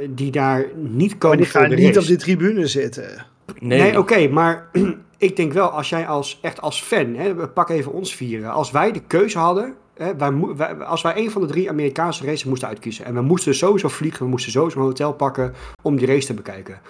[0.10, 1.38] die daar niet komen.
[1.38, 3.26] Maar die gaan niet op de tribune zitten.
[3.60, 4.70] Nee, nee oké, maar
[5.18, 8.52] ik denk wel, als jij als, echt als fan, hè, we pakken even ons vieren,
[8.52, 10.16] als wij de keuze hadden Hè,
[10.56, 13.06] wij, als wij een van de drie Amerikaanse races moesten uitkiezen.
[13.06, 16.34] En we moesten sowieso vliegen, we moesten sowieso een hotel pakken om die race te
[16.34, 16.82] bekijken.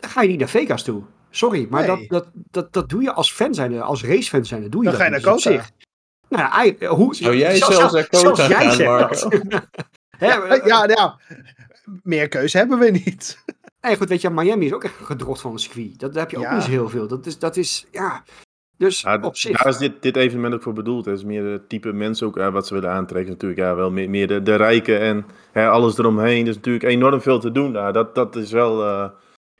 [0.00, 1.02] Dan ga je niet naar Vegas toe.
[1.30, 4.70] Sorry, maar dat, dat, dat, dat doe je als fan zijn, als racefan zijn.
[4.70, 5.64] Doe je dan dat ga je naar Kota.
[6.28, 9.28] Nou ja, hoe, Zou jij zelfs, zelfs naar Kota gaan, Marco?
[10.26, 11.18] ja, ja, ja,
[12.02, 13.44] meer keuze hebben we niet.
[13.80, 15.98] Nee, goed, weet je, Miami is ook echt gedrocht van een circuit.
[15.98, 17.06] Dat, heb je ook niet heel veel.
[17.06, 18.24] Dat is, dat is ja,
[18.76, 19.58] dus op zich.
[19.62, 21.04] Daar is dit, dit evenement ook voor bedoeld.
[21.04, 23.32] Het is meer het type mensen ook wat ze willen aantrekken.
[23.32, 26.42] Natuurlijk, ja, wel meer, meer de, de rijken en hè, alles eromheen.
[26.42, 27.92] Er is natuurlijk enorm veel te doen daar.
[27.92, 28.84] Dat, dat is wel.
[28.84, 29.08] Uh,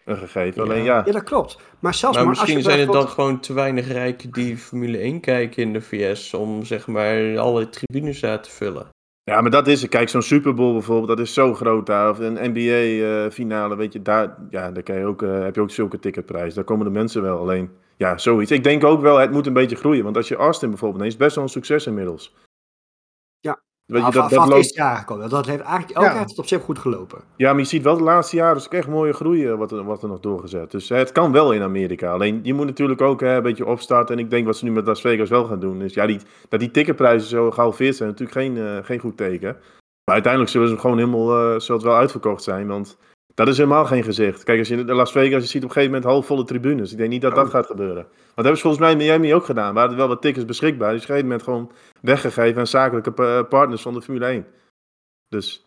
[0.09, 0.62] een gegeven.
[0.62, 1.03] Alleen ja.
[1.07, 1.59] Ja, dat klopt.
[1.79, 4.57] Maar zelfs maar, maar misschien als je zijn er dan gewoon te weinig rijken die
[4.57, 8.88] Formule 1 kijken in de VS om zeg maar alle tribunes daar te vullen.
[9.25, 9.90] Ja, maar dat is het.
[9.90, 12.11] Kijk, zo'n Super Bowl bijvoorbeeld, dat is zo groot daar.
[12.11, 15.71] Of een NBA-finale, weet je, daar, ja, daar kan je ook, eh, heb je ook
[15.71, 16.55] zulke ticketprijzen.
[16.55, 17.38] Daar komen de mensen wel.
[17.38, 18.51] Alleen, ja, zoiets.
[18.51, 20.05] Ik denk ook wel, het moet een beetje groeien.
[20.05, 22.35] Want als je Austin bijvoorbeeld neemt, is best wel een succes inmiddels.
[23.88, 25.29] Weet je, dat, dat loopt- jaar gekomen.
[25.29, 26.24] Dat heeft eigenlijk elk Ja.
[26.37, 27.18] op zich goed gelopen.
[27.37, 29.85] Ja, maar je ziet wel de laatste jaren is echt mooie groei eh, wat er,
[29.85, 30.70] wat er nog doorgezet.
[30.70, 32.12] Dus eh, het kan wel in Amerika.
[32.12, 34.16] Alleen je moet natuurlijk ook hè, een beetje opstarten.
[34.16, 35.83] En ik denk wat ze nu met Las Vegas wel gaan doen.
[35.83, 39.57] Is ja, die, dat die ticketprijzen zo gehalveerd zijn, natuurlijk geen, eh, geen goed teken.
[40.05, 42.66] Maar uiteindelijk zullen ze gewoon helemaal zal het wel uitverkocht zijn.
[42.66, 42.96] Want
[43.38, 44.44] dat is helemaal geen gezicht.
[44.44, 46.92] Kijk, als je in Las Vegas je ziet op een gegeven moment halfvolle tribunes.
[46.92, 48.03] Ik denk niet dat dat gaat gebeuren.
[48.05, 49.72] Want dat hebben ze volgens mij in Miami ook gedaan.
[49.74, 50.94] We hadden wel wat tickets beschikbaar.
[50.94, 54.46] Is op een gegeven moment gewoon weggegeven aan zakelijke pa- partners van de Formule 1.
[55.29, 55.66] Dus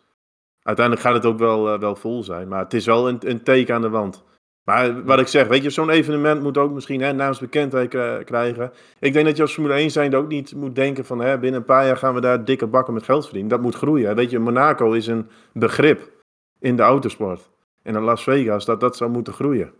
[0.62, 2.48] uiteindelijk gaat het ook wel, eh, wel vol zijn.
[2.48, 4.24] Maar het is wel een, een teken aan de wand.
[4.64, 8.72] Maar wat ik zeg, weet je, zo'n evenement moet ook misschien hè, naamsbekendheid kri- krijgen.
[9.00, 11.60] Ik denk dat je als Formule 1 zijnde ook niet moet denken van hè, binnen
[11.60, 13.50] een paar jaar gaan we daar dikke bakken met geld verdienen.
[13.50, 14.14] Dat moet groeien.
[14.16, 16.10] Weet je, Monaco is een begrip
[16.58, 17.50] in de autosport.
[17.82, 19.72] En in Las Vegas, dat, dat zou moeten groeien.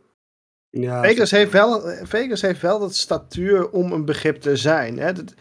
[0.70, 4.98] Ja, Vegas heeft, wel, Vegas heeft wel het statuur om een begrip te zijn.
[4.98, 5.12] Hè?
[5.12, 5.34] Dat-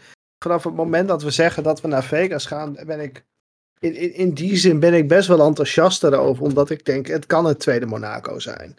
[0.44, 3.24] vanaf het moment dat we zeggen dat we naar Vegas gaan, ben ik.
[3.78, 7.26] In, in, in die zin ben ik best wel enthousiast erover, omdat ik denk, het
[7.26, 8.76] kan het tweede Monaco zijn.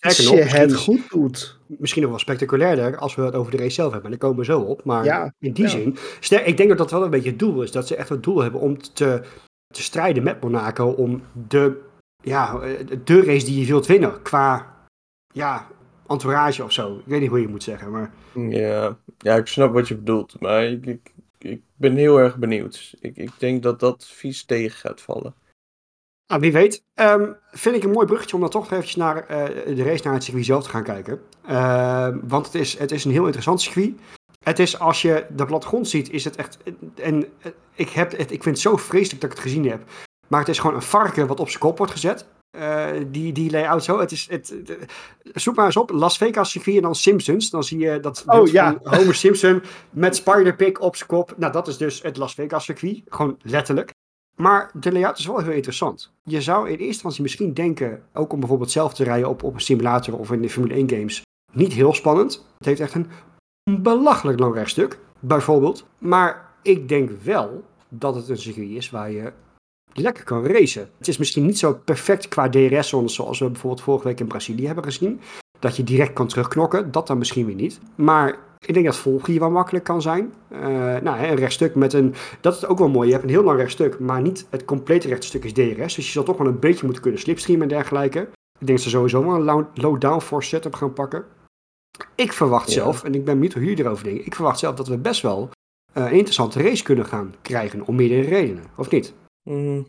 [0.00, 1.58] Als je het goed doet.
[1.66, 4.10] misschien nog wel spectaculairder als we het over de race zelf hebben.
[4.10, 4.84] Daar komen we zo op.
[4.84, 5.70] Maar Ja, in die ja.
[5.70, 7.70] zin, ster- ik denk dat dat wel een beetje het doel is.
[7.72, 9.22] Dat ze echt het doel hebben om te,
[9.74, 11.80] te strijden met Monaco om de,
[12.22, 14.22] ja, eh, de race die je wilt winnen.
[14.22, 14.76] Qua
[15.32, 15.66] ja,
[16.06, 16.96] entourage of zo.
[16.98, 17.90] Ik weet niet hoe je het moet zeggen.
[17.90, 22.36] Maar Ja, ja, ik snap wat je bedoelt, maar ik, ik, ik ben heel erg
[22.36, 22.94] benieuwd.
[23.00, 25.34] Ik, ik denk dat dat vies tegen gaat vallen.
[26.26, 26.84] nou, wie weet.
[26.94, 30.14] Ehm, vind ik een mooi bruggetje om dan toch eventjes naar eh, de race naar
[30.14, 31.20] het circuit zelf te gaan kijken.
[31.46, 33.94] Ehm, want het is, het is een heel interessant circuit.
[34.44, 36.58] Het is, als je de plattegrond ziet, is het echt...
[36.94, 37.26] En
[37.74, 39.82] ik, heb het, ik vind het zo vreselijk dat ik het gezien heb.
[40.32, 42.26] Maar het is gewoon een varken wat op zijn kop wordt gezet.
[42.50, 43.98] Eh, die, die layout zo.
[43.98, 44.92] Het is, het, het-
[45.34, 45.90] zoek maar eens op.
[45.90, 47.50] Las Vegas circuit en dan Simpsons.
[47.50, 48.78] Dan zie je dat Oh, ja.
[48.82, 51.34] Homer Simpson met Spider-Pig op zijn kop.
[51.36, 53.02] Nou, dat is dus het Las Vegas circuit.
[53.08, 53.90] Gewoon letterlijk.
[54.36, 56.12] Maar de layout is wel heel interessant.
[56.24, 59.54] Je zou in eerste instantie misschien denken, ook om bijvoorbeeld zelf te rijden op, op
[59.54, 62.46] een simulator of in de Formule 1 games, niet heel spannend.
[62.58, 63.08] Het heeft echt een
[63.82, 65.86] belachelijk lang rechtstuk, bijvoorbeeld.
[65.98, 69.32] Maar ik denk wel dat het een circuit is waar je
[69.94, 70.88] lekker kan racen.
[70.98, 74.66] Het is misschien niet zo perfect qua DRS-zones zoals we bijvoorbeeld vorige week in Brazilië
[74.66, 75.20] hebben gezien.
[75.58, 77.80] Dat je direct kan terugknokken, dat dan misschien weer niet.
[77.94, 80.32] Maar ik denk dat volgen hier wel makkelijk kan zijn.
[80.48, 80.60] Eh,
[81.02, 83.06] nou, een rechtstuk met een dat is ook wel mooi.
[83.06, 85.94] Je hebt een heel lang rechtstuk, maar niet het complete rechtstuk is DRS.
[85.94, 88.18] Dus je zal toch wel een beetje moeten kunnen slipstreamen en dergelijke.
[88.60, 91.24] Ik denk dat ze sowieso wel een low- downforce setup gaan pakken.
[92.14, 92.72] Ik verwacht Ja.
[92.82, 94.26] zelf, en ik ben benieuwd hoe jullie erover denken.
[94.26, 95.50] Ik verwacht zelf dat we best wel
[95.92, 97.86] eh, een interessante race kunnen gaan krijgen.
[97.86, 99.12] Om meerdere redenen, of niet?
[99.42, 99.86] Mm,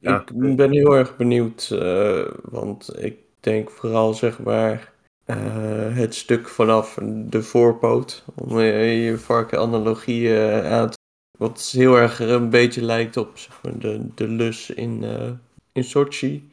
[0.00, 0.24] Ja.
[0.34, 4.92] Ik ben heel erg benieuwd, eh, want ik denk vooral zeg maar
[5.24, 10.96] eh, het stuk vanaf de voorpoot, om eh, je varken-analogie eh, aan te
[11.38, 15.30] wat heel erg een beetje lijkt op zeg maar, de, de lus in, eh,
[15.72, 16.50] in Sochi.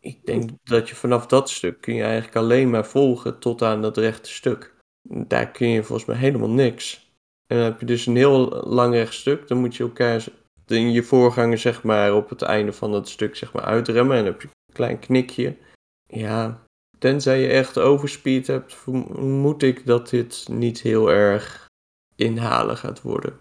[0.00, 3.82] Ik denk dat je vanaf dat stuk kun je eigenlijk alleen maar volgen tot aan
[3.82, 4.74] dat rechte stuk.
[5.02, 7.12] Daar kun je volgens mij helemaal niks.
[7.46, 10.26] En dan heb je dus een heel lang rechtstuk, dan moet je elkaar
[10.70, 14.24] in je voorganger zeg maar op het einde van het stuk zeg maar uitremmen en
[14.24, 15.56] dan heb je een klein knikje.
[16.06, 16.62] Ja,
[16.98, 21.66] tenzij je echt overspeed hebt, vermoed ik dat dit niet heel erg
[22.16, 23.36] inhalen gaat worden.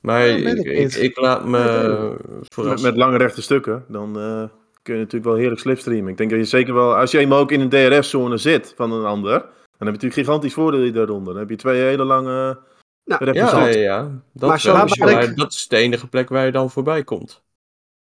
[0.00, 2.16] Maar Ja, ik, ik laat me
[2.56, 4.44] Met, met lange rechte stukken, dan eh,
[4.82, 6.08] kun je natuurlijk wel heerlijk slipstreamen.
[6.10, 8.92] Ik denk dat je zeker wel, als je eenmaal ook in een DRS-zone zit van
[8.92, 11.32] een ander, dan heb je natuurlijk gigantisch voordeel daaronder.
[11.32, 12.58] Dan heb je twee hele lange
[13.06, 16.08] Nou, Ja, ja, ja, dat Maar zo- sowieso, maar maar ik- dat is de enige
[16.08, 17.42] plek waar je dan voorbij komt.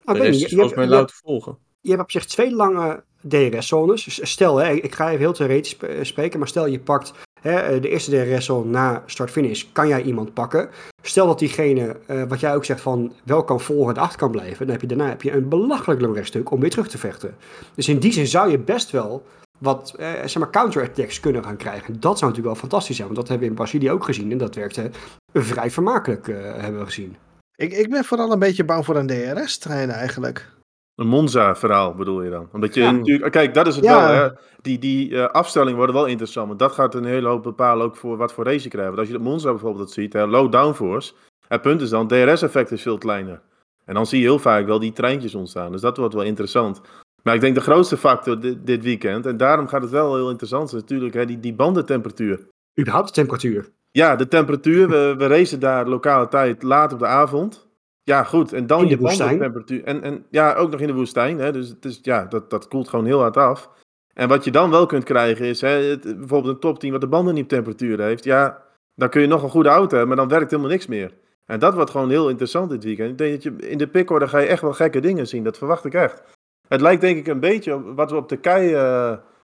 [0.03, 1.57] Nou, De rest niet, is je, volgens mij hebt, je, louter volgen.
[1.81, 4.03] je hebt op zich twee lange DRS-zones.
[4.03, 7.79] Dus stel, hè, ik ga even heel theoretisch sp- spreken, maar stel je pakt hè,
[7.79, 10.69] de eerste DRS-zone na start-finish, kan jij iemand pakken.
[11.01, 14.31] Stel dat diegene, eh, wat jij ook zegt, van wel kan volgen en achter kan
[14.31, 16.97] blijven, dan heb je daarna heb je een belachelijk lang rechtstuk om weer terug te
[16.97, 17.35] vechten.
[17.75, 19.25] Dus in die zin zou je best wel
[19.59, 21.93] wat eh, zeg maar counter-attacks kunnen gaan krijgen.
[21.99, 24.37] Dat zou natuurlijk wel fantastisch zijn, want dat hebben we in Brazilië ook gezien en
[24.37, 24.89] dat werkte
[25.33, 27.15] vrij vermakelijk, eh, hebben we gezien.
[27.55, 30.51] Ik, ik ben vooral een beetje bang voor een DRS-trein eigenlijk.
[30.95, 32.49] Een Monza-verhaal bedoel je dan?
[32.51, 32.91] Omdat je Ja.
[32.91, 34.07] natuurlijk, kijk, dat is het Ja.
[34.07, 34.21] wel.
[34.23, 34.29] Hè?
[34.61, 36.47] Die, die eh, afstellingen worden wel interessant.
[36.47, 38.87] Want dat gaat een hele hoop bepalen ook voor wat voor race je krijgt.
[38.87, 41.13] Want als je de Monza bijvoorbeeld ziet, hè, low downforce.
[41.47, 43.41] Het punt is dan, DRS-effect is veel kleiner.
[43.85, 45.71] En dan zie je heel vaak wel die treintjes ontstaan.
[45.71, 46.81] Dus dat wordt wel interessant.
[47.23, 50.29] Maar ik denk de grootste factor dit, dit weekend, en daarom gaat het wel heel
[50.29, 52.47] interessant, is natuurlijk hè, die, die bandentemperatuur.
[52.79, 53.69] Überhaupt de temperatuur.
[53.91, 54.89] Ja, de temperatuur.
[54.89, 57.67] We, we racen daar lokale tijd laat op de avond.
[58.03, 58.53] Ja, goed.
[58.53, 59.19] En dan In de je woestijn.
[59.29, 59.83] bandentemperatuur.
[59.83, 61.39] En, en ja, ook nog in de woestijn.
[61.39, 63.69] Hè, dus het is, ja, dat, dat koelt gewoon heel hard af.
[64.13, 67.01] En wat je dan wel kunt krijgen is, hè, het- bijvoorbeeld een top 10 wat
[67.01, 68.23] de banden niet op temperatuur heeft.
[68.23, 68.63] Ja,
[68.95, 71.13] dan kun je nog een goede auto hebben, maar dan werkt helemaal niks meer.
[71.45, 73.09] En dat wordt gewoon heel interessant dit weekend.
[73.09, 75.43] Ik denk dat je in de pickorder ga je echt wel gekke dingen zien.
[75.43, 76.21] Dat verwacht ik echt.
[76.69, 78.73] Het lijkt denk ik een beetje op wat we op de kei...
[78.73, 79.13] eh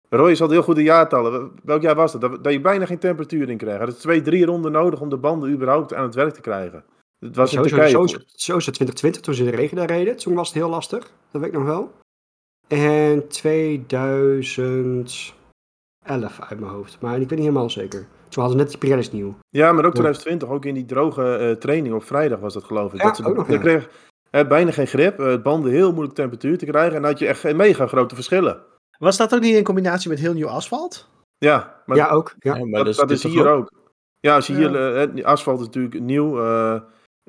[0.10, 1.52] Roy al heel goed de jaartallen.
[1.64, 2.22] Welk jaar was dat?
[2.22, 2.44] dat?
[2.44, 3.80] Dat je bijna geen temperatuur in kreeg.
[3.80, 6.84] Het is twee, drie ronden nodig om de banden überhaupt aan het werk te krijgen.
[7.20, 7.90] Het was Zo, zo, Turkije.
[7.90, 10.16] zo, is het- zo is het 2020 toen ze in de regen daar reden.
[10.16, 11.12] Toen was het heel lastig.
[11.32, 11.92] Dat weet ik nog wel.
[12.68, 15.34] En 2011
[16.40, 16.98] uit mijn hoofd.
[17.02, 18.00] Maar ik weet niet helemaal zeker.
[18.30, 19.36] Toen hadden ze net die Pirelli's nieuw.
[19.50, 22.94] Ja, maar ook 2020, ook in die droge eh, training op vrijdag was dat geloof
[22.94, 23.00] ik.
[23.00, 23.58] Ja, dat ze ook nog, ja.
[23.58, 23.90] kreeg
[24.42, 26.96] eh, bijna geen grip, eh, banden heel moeilijk temperatuur te krijgen.
[26.96, 28.62] En dan had je echt geen mega grote verschillen.
[28.98, 31.10] Was dat ook niet in combinatie met heel nieuw asfalt?
[31.38, 32.36] Ja, maar ja, ook.
[32.40, 32.56] Ja.
[32.56, 33.72] Ja, maar dat, is is dit hier ook.
[34.20, 34.60] Ja, als je Ja.
[34.60, 36.82] hier, eh, het asfalt is natuurlijk nieuw, eh,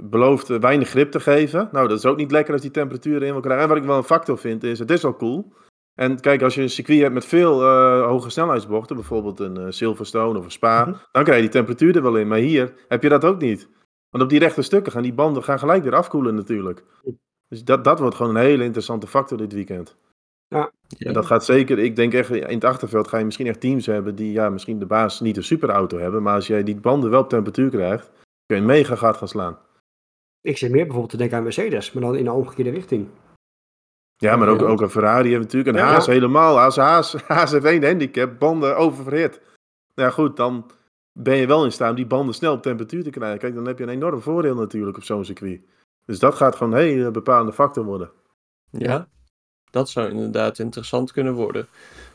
[0.03, 1.69] belooft eh, weinig grip te geven.
[1.73, 3.63] Nou, dat is ook niet lekker als die temperatuur erin wil krijgen.
[3.63, 5.53] En wat ik wel een factor vind, is het is wel cool.
[5.95, 9.65] En kijk, als je een circuit hebt met veel eh, hoge snelheidsbochten, bijvoorbeeld een eh,
[9.69, 10.97] Silverstone of een Spa, Mhm.
[11.13, 12.29] dan krijg je die temperatuur er wel in.
[12.29, 13.69] Maar hier heb je dat ook niet.
[14.11, 16.85] Want op die rechte stukken gaan die banden gaan gelijk weer afkoelen natuurlijk.
[17.49, 19.97] Dus dat, dat wordt gewoon een hele interessante factor dit weekend.
[20.49, 20.71] Ja.
[20.99, 23.87] En dat gaat zeker, ik denk echt, in het achterveld ga je misschien echt teams
[23.87, 26.23] hebben die ja, misschien de baas niet een superauto hebben.
[26.23, 28.11] Maar als jij die banden wel op temperatuur krijgt,
[28.47, 29.59] kun je mega gat gaan slaan.
[30.41, 33.09] Ik zit meer bijvoorbeeld te denken aan Mercedes, maar dan in de omgekeerde richting.
[34.17, 35.89] Ja, maar ook, ook een Ferrari heeft natuurlijk, een Ja.
[35.89, 36.61] Haas helemaal.
[36.61, 39.41] Als Haas, Haas heeft één handicap, banden oververhit.
[39.95, 40.71] Nou ja, goed, dan
[41.19, 43.39] ben je wel in staat om die banden snel op temperatuur te krijgen.
[43.39, 45.61] Kijk, dan heb je een enorm voordeel natuurlijk op zo'n circuit.
[46.05, 48.11] Dus dat gaat gewoon een hele bepalende factor worden.
[48.71, 49.09] Ja,
[49.71, 51.67] dat zou inderdaad interessant kunnen worden.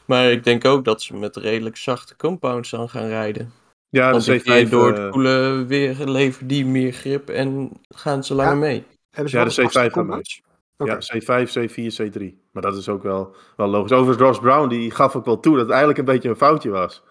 [0.05, 3.51] Maar ik denk ook dat ze met redelijk zachte compounds dan gaan rijden.
[3.89, 7.71] Ja, Want de denk C5, door eh, het koele weer levert die meer grip en
[7.89, 8.59] gaan ze langer Ja.
[8.59, 8.83] mee.
[9.09, 10.41] Hebben ze Ja, de eens C5 vaste gaan compounds?
[10.77, 10.91] Oké.
[10.91, 12.23] Ja, C5, C4, C3.
[12.51, 13.91] Maar dat is ook wel, wel logisch.
[13.91, 16.69] Overigens, Ross Brown die gaf ook wel toe dat het eigenlijk een beetje een foutje
[16.69, 17.03] was.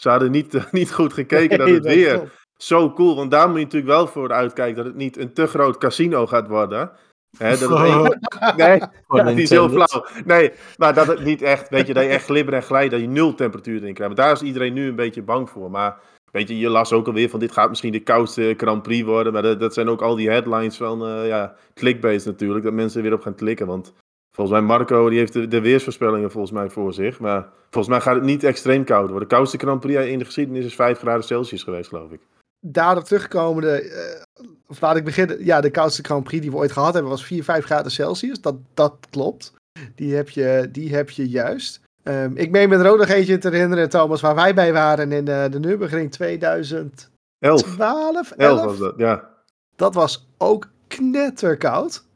[0.00, 3.16] Ze hadden niet, niet goed gekeken dat het weer zo cool...
[3.16, 6.26] Want daar moet je natuurlijk wel voor uitkijken dat het niet een te groot casino
[6.26, 6.90] gaat worden.
[7.36, 7.70] Hè, dat
[8.56, 8.80] nee,
[9.34, 10.06] die is heel flauw.
[10.24, 13.00] Nee, maar dat het niet echt, weet je, dat je echt glibber en glijdt, dat
[13.00, 14.14] je nul temperatuur erin krijgt.
[14.14, 15.70] Maar daar is iedereen nu een beetje bang voor.
[15.70, 16.00] Maar
[16.32, 19.32] weet je, je las ook alweer van dit gaat misschien de koudste Grand Prix worden.
[19.32, 22.98] Maar dat, dat zijn ook al die headlines van, eh ja, clickbait natuurlijk, dat mensen
[22.98, 23.66] er weer op gaan klikken.
[23.66, 23.92] Want
[24.38, 27.20] volgens mij Marco, die heeft de, de weersvoorspellingen volgens mij voor zich.
[27.20, 29.28] Maar volgens mij gaat het niet extreem koud worden.
[29.28, 32.20] De koudste Grand Prix in de geschiedenis is 5 graden Celsius geweest, geloof ik.
[32.60, 35.44] Daarop terugkomende, eh, of laat ik beginnen.
[35.44, 38.40] Ja, de koudste Grand Prix die we ooit gehad hebben was 4, 5 graden Celsius.
[38.40, 39.52] Dat, dat klopt.
[39.94, 41.80] Die heb je, die heb je juist.
[42.02, 45.50] Ehm, ik meen met nog eentje te herinneren, Thomas, waar wij bij waren in eh,
[45.50, 47.08] de Nürburgring 2012.
[47.38, 47.78] 11.
[47.78, 48.30] 11?
[48.30, 49.28] 11 was dat, ja.
[49.76, 52.06] Dat was ook knetterkoud.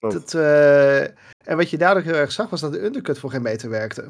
[0.00, 0.14] Klopt.
[0.14, 1.00] Dat, eh,
[1.48, 3.70] en wat je daar ook heel erg zag, was dat de undercut voor geen meter
[3.70, 4.04] werkte.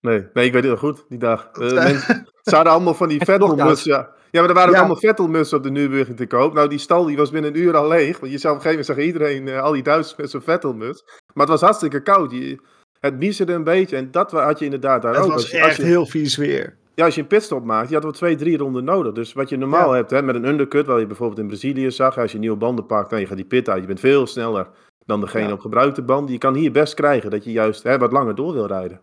[0.00, 1.50] Nee, nee, ik weet het heel goed, die dag.
[1.52, 1.74] Eh, Eh.
[1.84, 3.90] mensen, ze hadden allemaal van die Het Vettel-mutsen.
[3.92, 4.10] Ja.
[4.30, 4.80] ja, maar er waren ook Ja.
[4.80, 6.52] allemaal Vettel-mutsen op de Nürburgring te koop.
[6.54, 8.18] Nou, die stal die was binnen een uur al leeg.
[8.20, 10.40] Want je zou op een gegeven moment zag iedereen, eh, al die Duitsers met zo'n
[10.40, 11.02] Vettel-muts.
[11.34, 12.30] Maar het was hartstikke koud.
[12.32, 12.58] Je,
[13.00, 13.96] het miezerde een beetje.
[13.96, 15.26] En dat had je inderdaad daar Het ook.
[15.32, 16.76] was als je, als echt je, heel vies weer.
[16.94, 19.12] ja, als je een pitstop maakt, je had wel twee, drie ronden nodig.
[19.12, 19.96] Dus wat je normaal Ja.
[19.96, 22.18] hebt hè, met een undercut, wat je bijvoorbeeld in Brazilië zag.
[22.18, 23.80] Als je nieuwe banden pakt, dan je gaat die pit uit.
[23.80, 24.68] Je bent veel sneller
[25.06, 25.52] dan degene Ja.
[25.52, 26.32] op gebruikte banden.
[26.32, 29.00] Je kan hier best krijgen dat je juist hè, wat langer door wil rijden.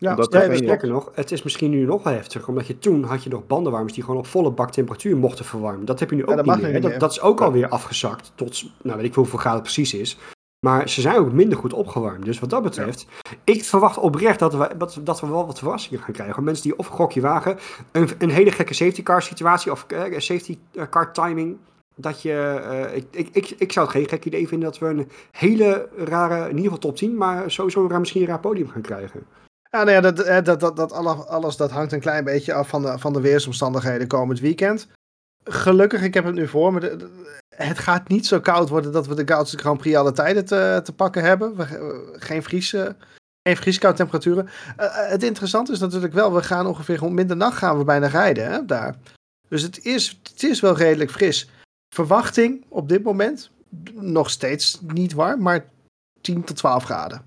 [0.00, 0.64] Ja, Omdat nee, geen- klopt.
[0.64, 3.46] Sterker nog, het is misschien nu nog wel heftiger, omdat je toen had je nog
[3.46, 5.84] bandenwarmers die gewoon op volle bak temperatuur mochten verwarmen.
[5.86, 6.72] Dat heb je nu ook dat niet meer.
[6.72, 7.00] niet Dat, meer.
[7.00, 7.44] dat is ook Ja.
[7.44, 10.18] alweer afgezakt tot, nou weet ik veel hoeveel graden het precies is.
[10.66, 12.24] Maar ze zijn ook minder goed opgewarmd.
[12.24, 13.06] Dus wat dat betreft,
[13.44, 16.44] ik verwacht oprecht dat we, dat, dat we wel wat verrassingen gaan krijgen.
[16.44, 17.58] Mensen die of een gokje wagen,
[17.92, 20.58] een, een hele gekke safety car situatie of eh, safety
[20.90, 21.56] car timing.
[22.00, 24.86] Dat je, eh, ik, ik, ik, ik zou het geen gek idee vinden dat we
[24.86, 28.68] een hele rare, in ieder geval top 10, maar sowieso een misschien een raar podium
[28.68, 29.26] gaan krijgen.
[29.70, 32.54] Ja, nou ja, dat, eh, dat, dat, dat alle- alles dat hangt een klein beetje
[32.54, 34.88] af van de, van de weersomstandigheden komend weekend.
[35.44, 37.08] Gelukkig, ik heb het nu voor de-
[37.56, 40.80] het gaat niet zo koud worden dat we de koudste Grand Prix alle tijden te,
[40.84, 41.56] te pakken hebben.
[41.56, 42.86] We, eh, geen, vries, eh,
[43.42, 44.48] geen temperaturen.
[44.92, 48.64] Het interessante is natuurlijk wel, we gaan ongeveer rond middernacht gaan we bijna rijden hè,
[48.64, 48.94] daar.
[49.48, 51.50] Dus het is, het is wel redelijk fris.
[51.88, 53.50] Verwachting op dit moment,
[53.94, 55.70] nog steeds niet warm, maar
[56.20, 57.24] 10 tot 12 graden.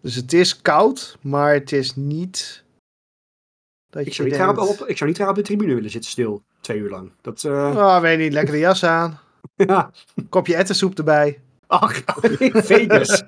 [0.00, 2.64] Dus het is koud, maar het is niet.
[3.90, 6.42] Dat Ik zou, niet raar op, ik zou niet op de tribune willen zitten stil,
[6.60, 7.12] twee uur lang.
[7.20, 9.20] Dat, eh, Oh, weet niet, lekkere jas aan.
[9.54, 9.90] ja.
[10.28, 11.40] Kopje ettensoep erbij.
[11.80, 12.02] Ach,
[12.64, 13.22] Vegas.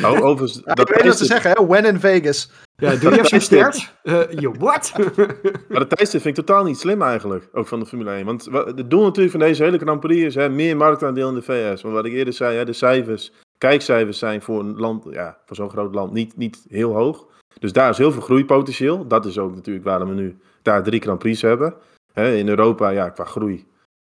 [0.00, 1.66] Nou, overigens, Ja, dat ik weet wat ze zeggen, hè?
[1.66, 2.50] When in Vegas.
[2.76, 3.92] Ja, doe je even stert?
[4.02, 4.92] Uh, je what?
[5.68, 8.24] maar dat tijdstip vind ik totaal niet slim eigenlijk, ook van de Formule 1.
[8.24, 11.34] Want wa- het doel natuurlijk van deze hele Grand Prix is hè, meer marktaandeel in
[11.34, 11.82] de VS.
[11.82, 15.56] Maar wat ik eerder zei, hè, de cijfers, kijkcijfers zijn voor een land, ja, voor
[15.56, 17.26] zo'n groot land niet, niet heel hoog.
[17.58, 19.06] Dus daar is heel veel groeipotentieel.
[19.06, 21.74] Dat is ook natuurlijk waarom we nu daar drie Grand Prix hebben.
[22.12, 23.66] Hè, in Europa, ja, qua groei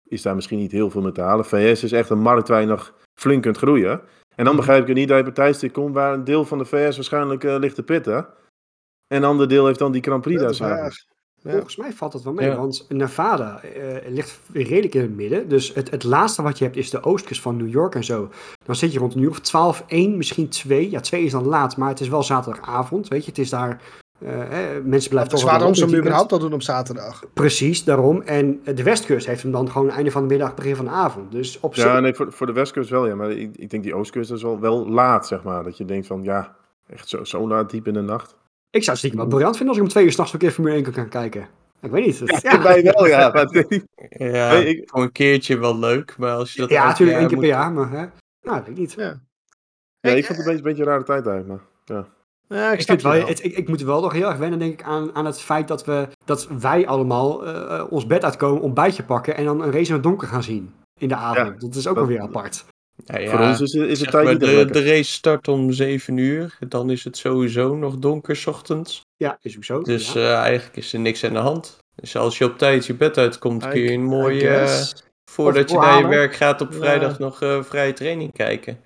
[0.08, 1.44] is daar misschien niet heel veel mee te halen.
[1.44, 4.00] VS is echt een markt waar je nog flink kunt groeien.
[4.34, 6.44] En dan begrijp ik het niet dat je op een tijdstip komt waar een deel
[6.44, 8.16] van de VS waarschijnlijk eh, ligt te pitten.
[9.06, 11.08] En een ander deel heeft dan die Grand Prix Dat daar s'avonds.
[11.42, 11.50] Ja.
[11.50, 12.56] Volgens mij valt het wel mee, Ja.
[12.56, 15.48] want Nevada eh, ligt redelijk in het midden.
[15.48, 18.30] Dus het, het laatste wat je hebt is de oostkust van New York en zo.
[18.64, 20.90] Dan zit je rond een uur of 12, 1, misschien 2.
[20.90, 23.30] Ja, 2 is dan laat, maar het is wel zaterdagavond, weet je.
[23.30, 23.82] Het is daar,
[24.18, 27.22] eh, hè, mensen blijven Het toch waarom ze hem het überhaupt al doen op zaterdag.
[27.34, 28.22] Precies, daarom.
[28.22, 31.32] En de westkust heeft hem dan gewoon einde van de middag, begin van de avond.
[31.32, 31.74] Dus op.
[31.74, 33.14] Ja, nee, voor, voor de westkust wel, ja.
[33.14, 35.62] Maar ik, ik denk die oostkust is wel, wel laat, zeg maar.
[35.64, 38.36] Dat je denkt van, ja, echt zo, zo laat diep in de nacht.
[38.70, 40.50] Ik zou het stiekem wel briljant vinden als ik om twee uur s'nachts een keer
[40.50, 41.48] Formule 1 kan gaan kijken.
[41.80, 42.18] Ik weet niet.
[42.18, 43.30] Het- Ja, bij wel, ja.
[43.32, 43.82] Maar ik
[44.18, 47.28] Ja, Nee, ik- voor een keertje wel leuk, maar als je dat ja, natuurlijk één
[47.28, 48.06] keer per jaar, maar hè?
[48.42, 48.92] Nou, weet ik niet.
[48.92, 49.20] Ja.
[50.00, 51.60] ja, Ik- ik vond het een beetje, een beetje een rare tijd eigenlijk.
[51.84, 52.06] Maar, ja.
[52.48, 53.26] Ja, ik Ik, wel, wel.
[53.26, 55.68] het, ik, ik moet wel nog heel erg wennen, denk ik, aan, aan het feit
[55.68, 59.72] dat, we, dat wij allemaal eh, eh, ons bed uitkomen, ontbijtje pakken en dan een
[59.72, 61.60] race in het donker gaan zien in de avond.
[61.60, 62.64] Ja, dat is ook wel weer apart.
[63.04, 66.16] Ja, ja, Voor ons is, is de zeg tijd de, de race start om 7
[66.16, 69.00] uur, dan is het sowieso nog donker 's ochtends.
[69.16, 69.82] Ja, is ook zo.
[69.82, 70.20] Dus ja.
[70.20, 71.78] eh, eigenlijk is er niks aan de hand.
[71.94, 74.66] Dus als je op tijd je bed uitkomt, kun je een mooie,
[75.30, 78.80] voordat je naar je werk gaat op vrijdag nog eh, vrije training kijken.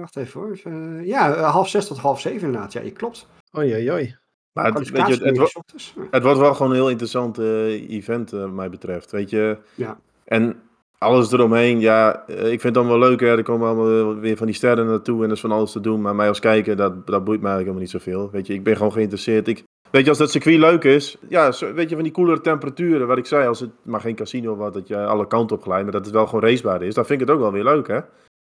[0.00, 0.50] Eh, wacht even hoor.
[0.52, 2.72] Even, ja, eh, half zes tot half zeven inderdaad.
[2.72, 3.28] Ja, je klopt.
[3.58, 4.16] Oei, oei, oei.
[4.52, 5.92] Maar het, weet je, het, is wo- s ochtends.
[5.96, 6.02] Ja.
[6.10, 9.10] het wordt wel gewoon een heel interessant eh, event, eh, wat mij betreft.
[9.10, 9.58] Weet je.
[9.74, 9.98] Ja.
[10.24, 10.60] En
[10.98, 13.20] alles eromheen, ja, eh, ik vind het dan wel leuk.
[13.20, 13.26] Hè.
[13.36, 16.00] Er komen allemaal weer van die sterren naartoe en er is van alles te doen.
[16.00, 18.30] Maar mij als kijker, dat, dat boeit mij eigenlijk helemaal niet zoveel.
[18.30, 19.48] Weet je, ik ben gewoon geïnteresseerd.
[19.48, 22.40] Ik, weet je, als dat circuit leuk is, ja, zo- weet je, van die koelere
[22.40, 23.06] temperaturen.
[23.06, 25.82] Wat ik zei, als het maar geen casino wordt, dat je alle kanten op glijdt,
[25.82, 26.94] maar dat het wel gewoon racebaar is.
[26.94, 28.00] Dan vind ik het ook wel weer leuk, hè.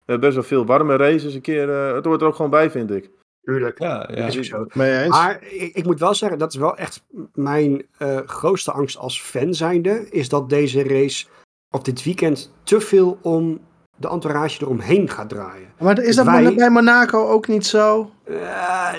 [0.06, 1.70] We hebben best wel veel warme races een keer.
[1.88, 3.10] eh, het hoort er ook gewoon bij, vind ik.
[3.42, 3.78] Tuurlijk.
[3.78, 4.26] Ja, ja.
[4.26, 4.66] Is zo.
[5.08, 9.20] Maar ik, ik moet wel zeggen, dat is wel echt mijn eh, grootste angst als
[9.22, 11.26] fan zijnde, is dat deze race
[11.70, 13.60] op dit weekend te veel om
[13.96, 15.68] de entourage eromheen gaat draaien.
[15.78, 18.10] Maar is dat wij- bij Monaco ook niet zo?
[18.24, 18.92] Eh,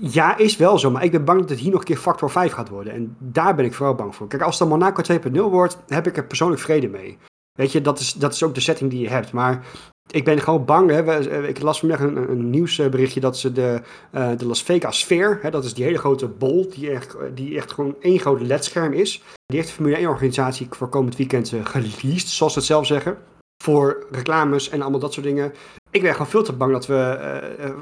[0.00, 2.30] ja, is wel zo, maar ik ben bang dat het hier nog een keer factor
[2.30, 2.92] 5 gaat worden.
[2.92, 4.28] En daar ben ik vooral bang voor.
[4.28, 7.18] Kijk, als dan Monaco 2.0 wordt, heb ik er persoonlijk vrede mee.
[7.52, 9.32] Weet je, dat is, dat is ook de setting die je hebt.
[9.32, 9.64] Maar
[10.10, 10.90] ik ben gewoon bang.
[10.90, 15.38] Hè, eh, ik las vanmiddag een, nieuwsberichtje dat ze de, eh, de Las Vegas Sphere,
[15.42, 18.92] hè, dat is die hele grote bol, die echt, die echt gewoon één groot ledscherm
[18.92, 19.22] is.
[19.46, 23.18] Die heeft de Formule 1-organisatie voor komend weekend eh, geleased, zoals ze het zelf zeggen.
[23.62, 25.52] Voor reclames en allemaal dat soort dingen.
[25.90, 27.74] Ik ben gewoon veel te bang dat we eh, eh,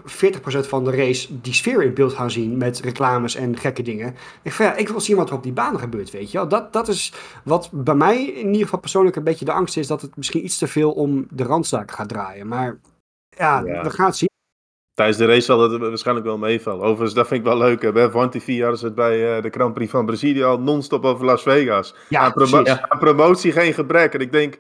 [0.65, 4.15] 40% van de race die sfeer in beeld gaan zien met reclames en gekke dingen.
[4.43, 6.49] Ik, van, ja, ik wil zien wat er op die banen gebeurt, weet je wel.
[6.49, 7.13] Dat, dat is
[7.45, 10.45] wat bij mij in ieder geval persoonlijk een beetje de angst is dat het misschien
[10.45, 12.49] iets te veel om de randzaken gaat draaien.
[12.49, 12.79] Maar
[13.29, 13.83] ja, Ja.
[13.83, 14.29] we gaan het zien.
[14.95, 16.83] Tijdens de race zal het waarschijnlijk wel meevallen.
[16.85, 17.93] Overigens, dat vind ik wel leuk.
[17.93, 21.05] Bij One TV hadden ze het bij eh, de Grand Prix van Brazilië al non-stop
[21.05, 21.95] over Las Vegas.
[22.09, 24.15] Ja, aan, promo- aan promotie geen gebrek.
[24.15, 24.59] En ik denk,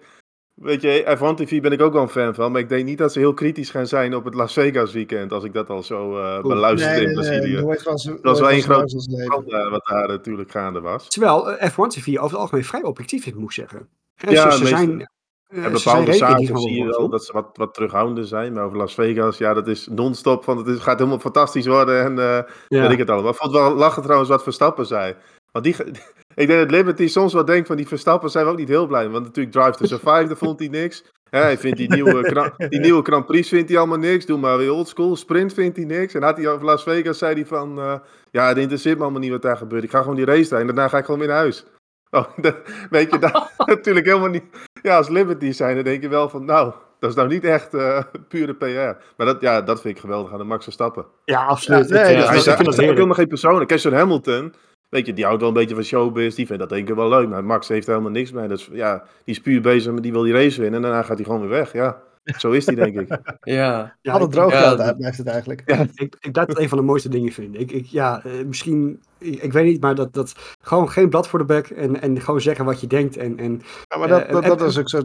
[0.54, 2.52] weet je, F1 TV ben ik ook wel een fan van.
[2.52, 5.32] Maar ik denk niet dat ze heel kritisch gaan zijn op het Las Vegas weekend.
[5.32, 7.60] Als ik dat al zo eh beluister nee, in nee, nee, Brazilië.
[7.60, 8.92] nooit was, dat was wel één groot.
[8.92, 11.08] Eh, wat daar natuurlijk gaande was.
[11.08, 13.88] Terwijl eh, F1 TV over het algemeen vrij objectief is, moet ik zeggen.
[14.14, 17.48] En Ja, ze, zijn, eh, En bepaalde zaken van zie je wel dat ze wat,
[17.52, 18.52] wat terughoudender zijn.
[18.52, 20.44] Maar over Las Vegas, ja, dat is non-stop.
[20.44, 22.02] Van, het is, gaat helemaal fantastisch worden.
[22.04, 22.80] En eh, Ja.
[22.80, 23.30] weet ik het allemaal.
[23.30, 25.14] Ik vond wel lachen trouwens wat Verstappen zei.
[25.52, 25.76] Want die,
[26.34, 28.86] ik denk dat Liberty soms wel denkt van die Verstappen zijn we ook niet heel
[28.86, 29.08] blij.
[29.08, 31.04] Want natuurlijk Drive to Survive, daar vond hij niks.
[31.30, 34.26] Hij vindt die nieuwe, die nieuwe Grand Prix vindt hij allemaal niks.
[34.26, 35.16] Doe maar weer oldschool.
[35.16, 36.14] Sprint vindt hij niks.
[36.14, 37.78] En had hij over Las Vegas, zei hij van...
[37.78, 37.94] eh,
[38.30, 39.84] ja, het interesseert me allemaal niet wat daar gebeurt.
[39.84, 41.64] Ik ga gewoon die race rijden en daarna ga ik gewoon weer naar huis.
[42.10, 42.56] Oh, dat,
[42.90, 44.44] weet je, dat natuurlijk helemaal niet...
[44.82, 46.44] Ja, als Liberty zijn, dan denk je wel van...
[46.44, 49.04] Nou, dat is nou niet echt eh, pure PR.
[49.16, 51.06] Maar dat, ja, dat vind ik geweldig aan de Max Verstappen.
[51.24, 51.88] Ja, absoluut.
[51.88, 53.66] Ja, nee, dat ik helemaal geen persoon.
[53.66, 54.54] Kijk, zo'n Hamilton,
[54.94, 56.34] weet je, die houdt wel een beetje van showbiz.
[56.34, 57.28] Die vindt dat denk ik wel leuk.
[57.28, 58.48] Maar Max heeft er helemaal niks mee.
[58.48, 60.82] Dus ja, die is puur bezig met die wil die race winnen.
[60.84, 61.72] En daarna gaat hij gewoon weer weg.
[61.72, 62.00] Ja,
[62.38, 63.08] zo is die denk ik.
[63.40, 65.62] Ja, Ja, Alle ik- droog ja, geld dat- uit blijft het eigenlijk.
[65.94, 67.60] Ik, ik dat een van de mooiste dingen vind.
[67.60, 71.28] Ik, ik, ja, eh, misschien, ik, ik weet niet, maar dat, dat gewoon geen blad
[71.28, 73.16] voor de bek en, en gewoon zeggen wat je denkt.
[73.16, 75.02] En, en Ja, maar dat, Eh, dat, en- dat, is ook zo,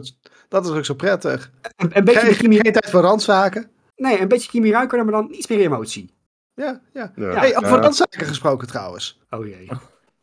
[0.48, 1.50] dat is ook zo prettig.
[1.76, 3.70] een, een beetje Geen, Kimi, geen tijd voor randzaken.
[3.96, 6.14] nee, een beetje Kimi Räikkönen, maar dan iets meer emotie.
[6.54, 7.12] Ja, ja.
[7.16, 7.24] Ja.
[7.32, 7.80] Hey, over Ja.
[7.80, 9.20] randzaken gesproken trouwens.
[9.30, 9.68] Oh jee.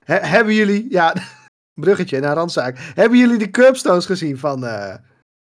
[0.08, 1.16] He- hebben jullie, ja,
[1.82, 2.78] bruggetje naar randzaak.
[2.78, 4.96] Hebben jullie de curbstones gezien van, eh,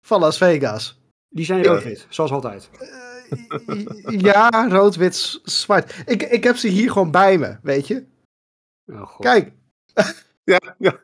[0.07, 1.01] van Las Vegas?
[1.29, 2.71] Die zijn fit, zoals altijd.
[2.79, 5.95] Eh, ja, rood, wit, zwart.
[6.07, 8.07] Ik, ik heb ze hier gewoon bij me, weet je.
[8.87, 9.53] Oh, Kijk.
[10.45, 11.01] Ja, ja.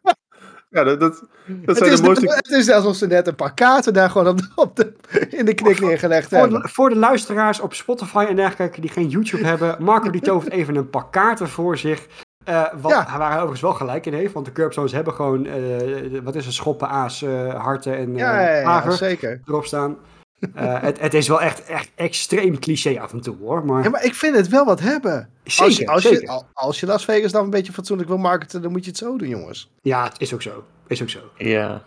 [0.70, 2.34] Ja, dat, dat, dat zijn de mooiste...
[2.34, 4.92] Het is alsof ze net een paar kaarten daar gewoon op de,
[5.30, 6.62] in de knik neergelegd voor hebben.
[6.62, 10.53] De, voor de luisteraars op Spotify en dergelijke die geen YouTube hebben, Marco die tovert
[10.53, 12.07] even een pak kaarten voor zich.
[12.49, 13.18] Uh, wat, ja.
[13.18, 16.45] Waar hij overigens wel gelijk in heeft, want de curbstones hebben gewoon, uh, wat is
[16.45, 19.40] het, schoppen, aas, uh, harten en ja, ja, ja, zeker.
[19.47, 19.97] erop staan.
[20.55, 23.64] het, het, is wel echt, echt extreem cliché af en toe hoor.
[23.64, 23.82] Maar...
[23.82, 25.28] Ja, maar ik vind het wel wat hebben.
[25.45, 26.20] Zeker, als je, als, zeker.
[26.20, 28.99] Je, als je Las Vegas dan een beetje fatsoenlijk wil marketen, dan moet je het
[28.99, 29.70] zo doen, jongens.
[29.80, 30.64] Ja, het is ook zo.
[30.86, 31.20] Is ook zo.
[31.36, 31.84] Ja.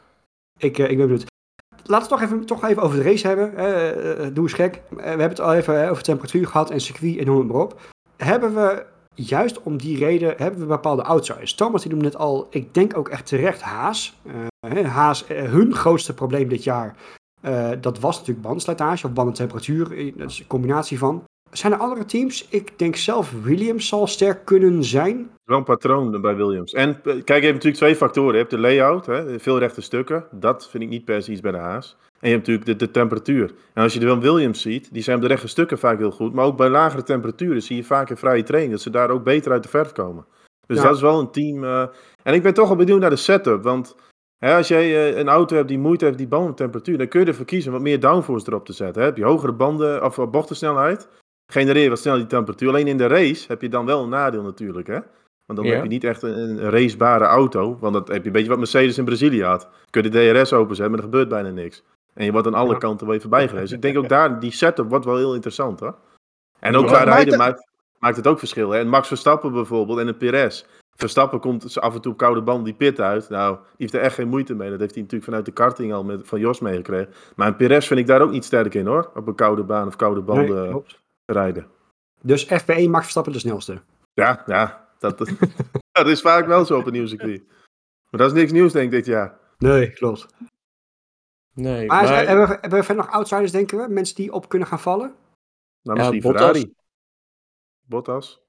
[0.58, 1.26] Ik, ik ben benieuwd.
[1.84, 4.34] Laten we het toch even, toch even over de race hebben.
[4.34, 4.82] doe eens gek.
[4.90, 7.82] we hebben het al even over temperatuur gehad en circuit en noem het maar op.
[8.18, 8.86] Hebben we
[9.18, 11.54] juist om die reden hebben we bepaalde outsiders.
[11.54, 14.18] Thomas die noemde net al, ik denk ook echt terecht Haas.
[14.72, 16.96] Uh, Haas, uh, hun grootste probleem dit jaar,
[17.42, 20.14] uh, dat was natuurlijk bandslijtage of bandentemperatuur.
[20.18, 21.24] Dat is een combinatie van.
[21.52, 22.48] Zijn er andere teams?
[22.50, 25.30] Ik denk zelf Williams zal sterk kunnen zijn.
[25.44, 26.74] Wel een patroon bij Williams.
[26.74, 28.32] En kijk, je hebt natuurlijk twee factoren.
[28.32, 30.26] Je hebt de layout, hè, veel rechte stukken.
[30.32, 31.98] Dat vind ik niet per se iets bij de Haas.
[32.20, 33.54] En je hebt natuurlijk de, de temperatuur.
[33.74, 36.12] En als je de Wil Williams ziet, die zijn op de rechte stukken vaak heel
[36.12, 36.34] goed.
[36.34, 39.24] Maar ook bij lagere temperaturen zie je vaak in vrije training dat ze daar ook
[39.24, 40.26] beter uit de verf komen.
[40.68, 41.64] Dus dat is wel een team.
[41.64, 41.88] Uh...
[42.24, 43.64] En ik ben toch wel benieuwd naar de setup.
[43.64, 43.96] Want
[44.38, 47.26] hè, als jij uh, een auto hebt die moeite heeft die bandentemperatuur, dan kun je
[47.26, 49.02] ervoor kiezen wat meer downforce erop te zetten.
[49.02, 49.08] Hè.
[49.08, 51.08] Heb je hogere banden of bochtensnelheid,
[51.52, 52.70] genereer wat sneller die temperatuur.
[52.70, 54.88] Alleen in de race heb je dan wel een nadeel natuurlijk.
[54.88, 55.00] Hè.
[55.46, 55.74] Want dan ja.
[55.74, 57.78] heb je niet echt een, een racebare auto.
[57.80, 59.70] Want dat heb je een beetje wat Mercedes in Brazilië had.
[59.90, 61.84] Kun je de DRS openzetten, maar er gebeurt bijna niks.
[62.18, 63.76] En je wordt aan alle kanten wel even bijgelezen.
[63.76, 65.96] ik denk ook daar, die setup wordt wel heel interessant hoor.
[66.60, 67.68] En ook qua rijden maakt,
[68.00, 68.70] maakt het ook verschil.
[68.70, 68.80] Hè?
[68.80, 70.66] En Max Verstappen bijvoorbeeld en een Perez.
[70.96, 73.30] Verstappen komt af en toe op koude band die pit uit.
[73.30, 74.70] Nou, die heeft er echt geen moeite mee.
[74.70, 77.14] Dat heeft hij natuurlijk vanuit de karting al met, van Jos meegekregen.
[77.36, 79.12] Maar een Perez vind ik daar ook niet sterk in hoor.
[79.16, 80.84] Op een koude baan of koude banden nee,
[81.26, 81.68] rijden.
[82.22, 83.82] Dus FP1 Max Verstappen de snelste?
[84.14, 84.88] Ja, ja.
[85.00, 85.18] Dat,
[85.92, 87.44] dat is vaak wel zo op een nieuw circuit.
[88.10, 89.38] Maar dat is niks nieuws denk ik dit jaar.
[89.58, 90.28] Nee, klopt.
[91.58, 92.26] Nee, maar, maar...
[92.26, 93.94] Hebben, we, hebben we verder nog outsiders, denken we?
[93.94, 95.16] Mensen die op kunnen gaan vallen?
[95.82, 96.74] Nou, misschien ja, Ferrari.
[97.82, 98.42] Bottas.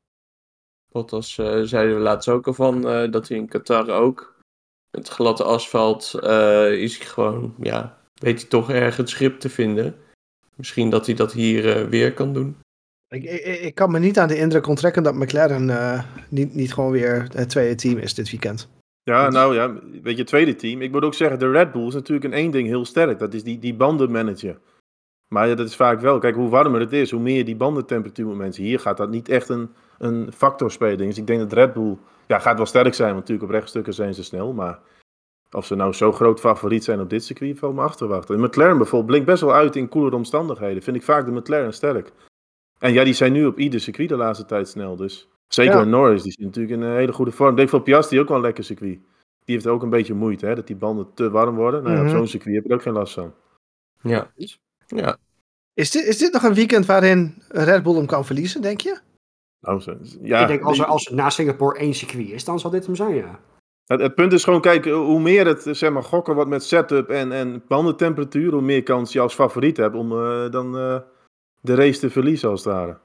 [0.88, 4.36] Bottas uh, zeiden we laatst ook al van, uh, dat hij in Qatar ook
[4.90, 9.96] het gladde asfalt uh, is gewoon, ja, weet hij toch erg het schip te vinden.
[10.54, 12.56] Misschien dat hij dat hier weer kan doen.
[13.08, 16.90] Ik, ik, ik, kan me niet aan de indruk onttrekken dat McLaren niet, niet gewoon
[16.90, 18.68] weer het tweede team is dit weekend.
[19.08, 20.82] Ja, nou ja, weet je, tweede team.
[20.82, 23.18] Ik moet ook zeggen, de Red Bull is natuurlijk in één ding heel sterk.
[23.18, 24.58] Dat is die, die bandenmanager.
[25.28, 28.26] Maar ja, dat is vaak wel, kijk hoe warmer het is, hoe meer die bandentemperatuur
[28.26, 28.64] moet mensen.
[28.64, 30.98] Hier gaat dat niet echt een, een factor spelen.
[30.98, 31.96] Dus ik denk dat Red Bull,
[32.26, 34.52] ja, gaat wel sterk zijn, want natuurlijk op rechtstukken zijn ze snel.
[34.52, 34.78] Maar
[35.50, 38.34] of ze nou zo groot favoriet zijn op dit circuit, valt me achterwachten.
[38.34, 40.82] En McLaren bijvoorbeeld blinkt best wel uit in koelere omstandigheden.
[40.82, 42.12] Vind ik vaak de McLaren sterk.
[42.78, 45.28] En ja, die zijn nu op ieder circuit de laatste tijd snel, dus...
[45.48, 47.50] Zeker Norris, die is natuurlijk in een hele goede vorm.
[47.50, 48.98] Ik denk voor Piastri ook wel een lekker circuit.
[49.44, 51.82] Die heeft ook een beetje moeite, hè, dat die banden te warm worden.
[51.82, 52.16] Nou, ja, op mhm.
[52.16, 53.34] zo'n circuit heb je er ook geen last van.
[54.02, 54.30] Ja.
[54.86, 55.16] ja.
[55.74, 58.98] Is, dit, is dit nog een weekend waarin Red Bull hem kan verliezen, denk je?
[59.60, 59.82] Nou,
[60.22, 62.86] ja, ik denk als er, als er na Singapore één circuit is, dan zal dit
[62.86, 63.40] hem zijn, ja.
[63.86, 67.08] Het, het, punt is gewoon, kijk, hoe meer het zeg maar, gokken wordt met setup
[67.08, 70.98] en, en bandentemperatuur, hoe meer kans je als favoriet hebt om uh, dan uh,
[71.60, 72.98] de race te verliezen als het ware.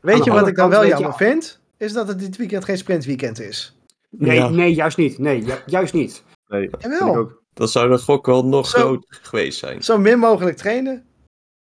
[0.00, 1.60] Weet je wat ik dan wel jammer vind?
[1.84, 3.76] Is dat het dit weekend geen sprintweekend is.
[4.10, 5.18] Nee, nee juist niet.
[5.18, 6.24] Nee, ju juist niet.
[6.46, 7.16] Nee, Jawel.
[7.16, 7.42] Ook.
[7.54, 9.82] Dan zou de gok wel nog zo, groot geweest zijn.
[9.82, 11.04] Zo min mogelijk trainen.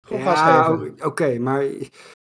[0.02, 1.66] Goed ja, oké, okay, maar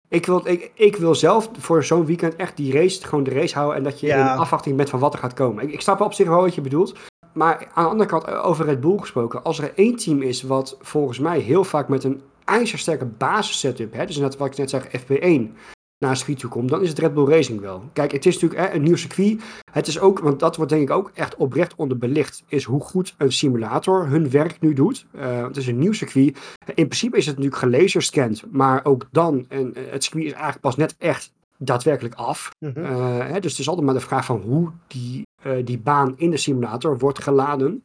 [0.08, 3.54] ik wil, ik, ik wil zelf voor zo'n weekend echt die race, gewoon de race
[3.54, 3.76] houden.
[3.76, 4.32] En dat je ja.
[4.32, 5.64] in afwachting bent van wat er gaat komen.
[5.64, 6.94] Ik, ik snap op zich wel wat je bedoelt.
[7.32, 9.42] Maar aan de andere kant, eh, over Red Bull gesproken.
[9.42, 13.92] Als er één team is wat volgens mij heel vaak met een ijzersterke basis setup,
[13.92, 15.56] hè, dus net wat ik net zeg, FP1,
[16.04, 17.82] naar een circuit toe komt, dan is het Red Bull Racing wel.
[17.92, 19.42] Kijk, het is natuurlijk hè, een nieuw circuit.
[19.72, 23.14] Het is ook, want dat wordt denk ik ook echt oprecht onderbelicht, is hoe goed
[23.18, 25.06] een simulator hun werk nu doet.
[25.16, 26.38] Uh, het is een nieuw circuit.
[26.66, 30.60] In principe is het natuurlijk gelaserscand, maar ook dan, en, eh, het circuit is eigenlijk
[30.60, 32.50] pas net echt daadwerkelijk af.
[32.58, 36.14] Mm hè, dus het is altijd maar de vraag van hoe die, uh, die baan
[36.16, 37.84] in de simulator wordt geladen.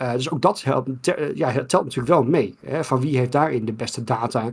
[0.00, 2.54] Uh, dus ook dat helpt, ja, telt natuurlijk wel mee.
[2.60, 4.52] Hè, van wie heeft daarin de beste data?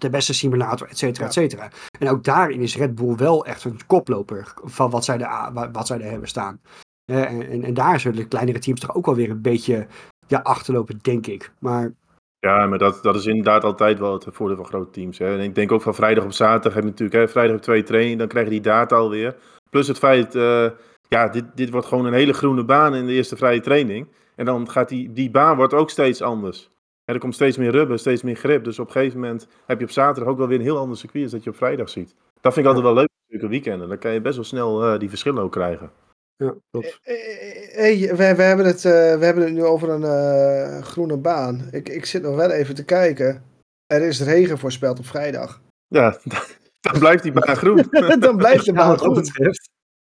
[0.00, 1.70] De beste simulator, et cetera, et cetera.
[1.98, 5.86] En ook daarin is Red Bull wel echt een koploper van wat zij er, wat
[5.86, 6.60] zij er hebben staan.
[7.04, 9.86] en, en, en, daar zullen de kleinere teams toch ook wel weer een beetje
[10.26, 11.52] ja, achterlopen, denk ik.
[11.58, 11.92] Maar...
[12.38, 15.18] Ja, maar dat, dat is inderdaad altijd wel het voordeel van grote teams.
[15.18, 15.38] Hè.
[15.38, 17.82] En ik denk ook van vrijdag op zaterdag heb je natuurlijk hè, vrijdag op twee
[17.82, 19.36] trainingen, dan krijg je die data alweer.
[19.70, 20.70] Plus het feit, uh,
[21.08, 24.08] ja, dit, dit wordt gewoon een hele groene baan in de eerste vrije training.
[24.36, 26.70] En dan gaat die, die baan wordt ook steeds anders
[27.12, 28.64] er komt steeds meer rubber, steeds meer grip.
[28.64, 30.96] Dus op een gegeven moment heb je op zaterdag ook wel weer een heel ander
[30.96, 32.14] circuit als dat je op vrijdag ziet.
[32.40, 33.88] Dat vind ik altijd wel leuk, een weekenden.
[33.88, 35.90] Dan kan je best wel snel die verschillen ook krijgen.
[36.36, 36.98] Ja, klopt.
[37.02, 41.68] Hey, we, we, hebben het, we hebben het nu over een groene baan.
[41.70, 43.44] Ik, ik zit nog wel even te kijken.
[43.86, 45.60] Er is regen voorspeld op vrijdag.
[45.86, 46.18] Ja,
[46.80, 47.86] dan blijft die baan groen.
[48.20, 49.24] dan blijft de baan groen.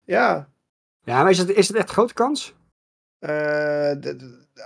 [0.05, 0.49] Ja.
[1.03, 2.55] Ja, maar is het, is het echt grote kans?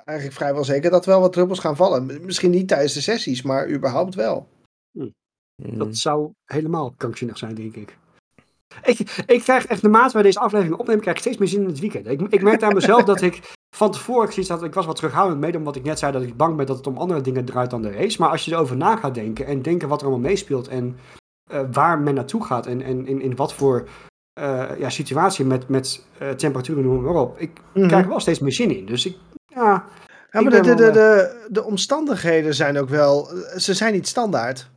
[0.06, 2.26] Eigenlijk vrijwel zeker dat wel wat druppels gaan vallen.
[2.26, 4.48] Misschien niet tijdens de sessies, maar überhaupt wel.
[4.92, 5.78] Hm.
[5.78, 7.98] Dat zou helemaal krankzinnig zijn, denk ik.
[8.84, 11.62] Ik, ik krijg echt, de mate waar deze aflevering opnemen, krijg ik steeds meer zin
[11.62, 12.08] in het weekend.
[12.08, 13.42] Ik, ik merkte aan mezelf dat ik
[13.76, 16.38] van tevoren, ik, dat, ik was wat terughoudend mede omdat ik net zei dat ik
[16.38, 18.22] bang ben dat het om andere dingen draait dan de race.
[18.22, 20.98] Maar als je erover na gaat denken en denken wat er allemaal meespeelt en
[21.52, 23.88] uh, waar men naartoe gaat en, en in, in wat voor
[24.40, 27.38] uh, ja, situatie met, met uh, temperaturen noem maar op.
[27.38, 27.88] Ik mm -hmm.
[27.88, 28.86] krijg er wel steeds meer zin in.
[28.86, 29.18] Dus ik,
[29.64, 29.86] ja...
[30.32, 34.70] Ja, maar de, de, de, de, de omstandigheden zijn ook wel, ze zijn niet standaard.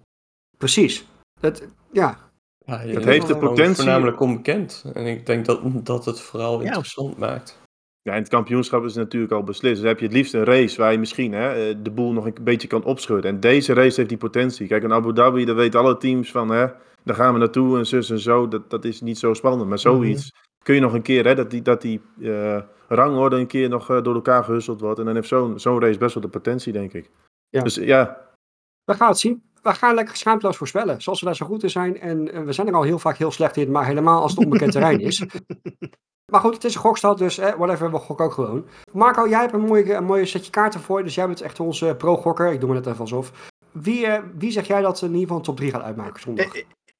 [0.59, 1.07] Precies.
[1.41, 1.63] Dat,
[1.93, 2.19] ja,
[2.65, 3.75] ja, het heeft de potentie.
[3.75, 4.85] Voornamelijk onbekend.
[4.95, 7.59] En ik denk dat, dat het vooral interessant maakt.
[8.03, 9.81] Ja, in het kampioenschap is het natuurlijk al beslist.
[9.81, 12.35] Dus heb je het liefst een race waar je misschien hè, de boel nog een
[12.41, 13.31] beetje kan opschudden.
[13.31, 14.67] En deze race heeft die potentie.
[14.67, 16.67] Kijk, in Abu Dhabi, daar weten alle teams van, hè,
[17.03, 18.49] daar gaan we naartoe en zus en zo.
[18.49, 19.69] Dat, dat is niet zo spannend.
[19.69, 20.51] Maar zoiets mm -hmm.
[20.63, 23.91] Kun je nog een keer, hè, dat die, dat die uh, rangorde een keer nog
[23.91, 24.99] uh, door elkaar gehusteld wordt.
[24.99, 27.11] En dan heeft zo'n zo'n race best wel de potentie, denk ik.
[27.49, 27.63] Ja.
[27.63, 28.21] Dus ja.
[28.85, 29.43] We gaan het zien.
[29.63, 31.03] We gaan lekker schaamteloos voorspellen.
[31.03, 32.01] Zoals we daar zo goed in zijn.
[32.01, 33.71] En uh, we zijn er al heel vaak heel slecht in.
[33.71, 35.25] Maar helemaal als het onbekend terrein is.
[36.33, 38.67] Maar goed, het is een gokstad, dus eh, whatever, we gokken ook gewoon.
[38.93, 41.61] Marco, jij hebt een mooie, een mooie setje kaarten voor je, dus jij bent echt
[41.61, 42.53] onze pro-gokker.
[42.53, 43.51] Ik doe me net even alsof.
[43.73, 46.53] Wie, uh, wie zeg jij dat in ieder geval een top 3 gaat uitmaken zondag?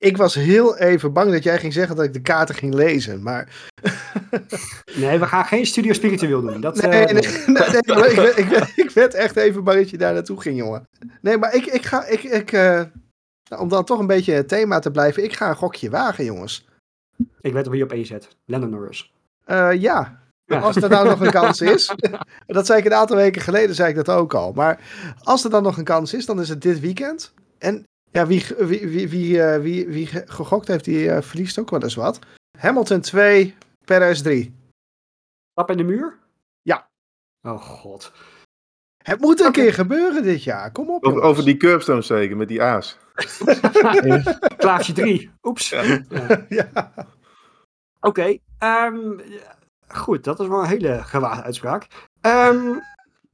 [0.03, 3.23] Ik, was heel even bang dat jij ging zeggen dat ik de kaarten ging lezen,
[3.23, 3.71] maar...
[4.95, 6.61] nee, we gaan geen studio spiritueel doen.
[6.61, 9.37] Dat, nee, uh, nee, nee, nee, nee maar ik, werd, ik, werd, ik werd echt
[9.37, 10.89] even bang dat je daar naartoe ging, jongen.
[11.21, 12.07] Nee, maar ik, ik ga...
[12.07, 12.83] Ik, ik, uh,
[13.59, 16.67] om dan toch een beetje het thema te blijven, ik ga een gokje wagen, jongens.
[17.41, 18.29] Ik weet op wie je op één zet.
[18.45, 19.13] Lennon Norris.
[19.47, 20.21] Uh, ja.
[20.45, 20.59] ja.
[20.59, 21.95] Als er nou nog een kans is.
[22.47, 24.53] dat zei ik een aantal weken geleden, zei ik dat ook al.
[24.53, 24.81] Maar
[25.23, 27.33] als er dan nog een kans is, dan is het dit weekend.
[28.13, 31.83] Ja, wie, wie, wie, wie, uh, wie, wie gegokt heeft, die uh, verliest ook wel
[31.83, 32.19] eens wat.
[32.59, 33.55] Hamilton 2,
[33.85, 34.55] Perez 3.
[35.53, 36.19] Stap in de muur?
[36.63, 36.89] Ja.
[37.43, 38.13] Oh god.
[39.03, 39.65] Het moet een okay.
[39.65, 40.73] keer gebeuren dit jaar.
[40.73, 41.05] Kom op.
[41.05, 42.99] Over, over die curbstones zeker, met die A's.
[44.57, 45.31] Klaasje 3.
[45.43, 45.69] Oeps.
[45.69, 45.83] Ja.
[46.09, 46.45] ja.
[46.49, 46.93] ja.
[48.01, 49.21] Oké, okay, um,
[49.89, 51.87] goed, dat is wel een hele gewaagde uitspraak.
[52.21, 52.83] Um,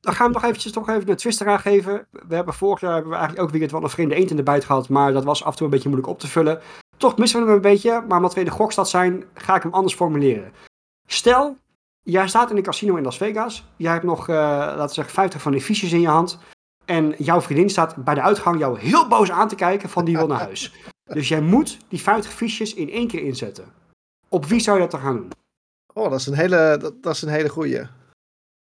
[0.08, 2.06] dan gaan we nog eventjes toch even een twist eraan geven.
[2.10, 4.42] We hebben vorig jaar hebben we eigenlijk ook weekend wel een vreemde eend in de
[4.42, 6.60] bijt gehad, maar dat was af en toe een beetje moeilijk op te vullen.
[6.96, 9.62] Toch missen we hem een beetje, maar omdat we in de gokstad zijn, ga ik
[9.62, 10.52] hem anders formuleren.
[11.06, 11.56] Stel,
[12.02, 15.14] jij staat in een casino in Las Vegas, jij hebt nog, uh, laten we zeggen,
[15.14, 16.38] 50 van die fiches in je hand.
[16.84, 20.16] En jouw vriendin staat bij de uitgang jou heel boos aan te kijken van die
[20.16, 20.72] wil naar huis.
[21.08, 23.64] Dus jij moet die 50 fiches in één keer inzetten.
[24.28, 25.30] Op wie zou je dat dan gaan doen?
[25.94, 27.88] Oh, dat is een hele, dat, dat is een hele goeie.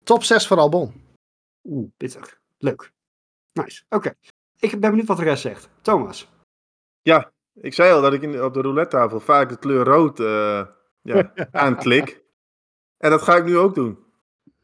[0.04, 1.07] Top 6 voor Albon.
[1.68, 2.40] Oeh, pittig.
[2.58, 2.92] Leuk.
[3.54, 3.84] Nice.
[3.90, 3.96] Oké.
[3.96, 4.14] Okay.
[4.60, 5.70] Ik ben benieuwd wat de rest zegt.
[5.82, 6.30] Thomas.
[7.02, 10.20] Ja, ik zei al dat ik in, op de roulette tafel vaak de kleur rood
[10.20, 10.66] uh,
[11.02, 12.24] ja, aanklik.
[12.98, 14.06] En dat ga ik nu ook doen.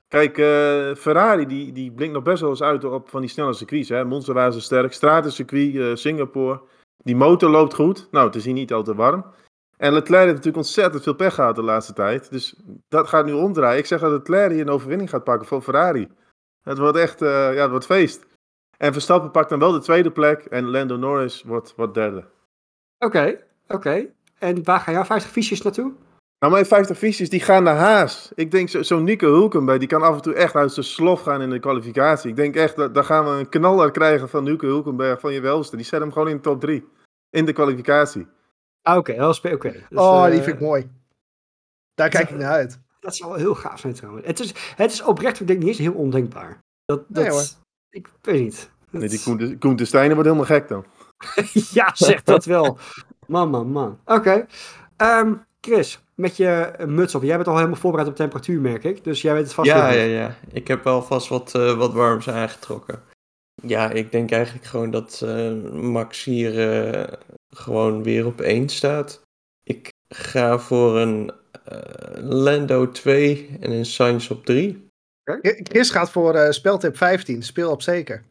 [0.07, 3.53] Kijk, uh, Ferrari die, die blinkt nog best wel eens uit op van die snelle
[3.53, 3.89] circuits.
[3.89, 4.05] Hè.
[4.05, 6.61] Monza waren ze sterk, stratencircuit, uh, Singapore.
[6.97, 8.07] Die motor loopt goed.
[8.11, 9.25] Nou, het is hier niet al te warm.
[9.77, 12.31] En Leclerc heeft natuurlijk ontzettend veel pech gehad de laatste tijd.
[12.31, 12.55] Dus
[12.87, 13.79] dat gaat nu omdraaien.
[13.79, 16.09] Ik zeg dat Leclerc hier een overwinning gaat pakken voor Ferrari.
[16.63, 18.25] Het wordt echt, uh, ja, het wordt feest.
[18.77, 22.17] En Verstappen pakt dan wel de tweede plek en Lando Norris wordt, wordt derde.
[22.17, 23.31] Oké, okay,
[23.63, 23.75] oké.
[23.75, 24.13] Okay.
[24.39, 25.93] En waar gaan jouw 50 fiches naartoe?
[26.39, 28.31] Nou, mijn 50 fiches die gaan naar Haas.
[28.35, 31.21] Ik denk zo'n zo Nico Hulkenberg, die kan af en toe echt uit zijn slof
[31.21, 32.29] gaan in de kwalificatie.
[32.29, 35.41] Ik denk echt, dat, daar gaan we een knaller krijgen van Nico Hulkenberg van je
[35.41, 35.75] welste.
[35.75, 36.87] Die zet hem gewoon in de top 3.
[37.29, 38.27] In de kwalificatie.
[38.81, 39.53] Ah, oké, okay, oké.
[39.53, 39.85] Okay.
[39.89, 40.89] Dus, oh, die vind ik mooi.
[41.93, 42.79] Daar kijk ik naar uit.
[43.03, 44.27] Dat zou wel heel gaaf zijn trouwens.
[44.27, 46.59] Het is, het is oprecht, ik denk niet eens heel ondenkbaar.
[46.85, 47.47] Dat, dat, nee,
[47.89, 48.71] ik weet niet.
[48.91, 49.01] Dat...
[49.01, 50.85] Nee, die Koen de, Koen de wordt helemaal gek dan.
[51.73, 52.77] ja, zeg dat wel.
[53.27, 53.99] Man, man, man.
[54.05, 54.45] Oké.
[54.97, 55.19] Okay.
[55.21, 57.23] Um, Chris, met je muts op.
[57.23, 59.03] Jij bent al helemaal voorbereid op temperatuur, merk ik.
[59.03, 60.35] Dus jij weet het vast Ja, ja, ja.
[60.51, 63.01] Ik heb wel vast wat, uh, wat warms aangetrokken.
[63.61, 67.13] Ja, ik denk eigenlijk gewoon dat uh, Max hier uh,
[67.49, 69.21] gewoon weer op één staat.
[69.63, 71.31] Ik ga voor een
[72.15, 74.87] Lando 2 en een Sainz op 3.
[75.63, 77.43] Chris gaat voor uh, speltip 15.
[77.43, 78.23] Speel op zeker.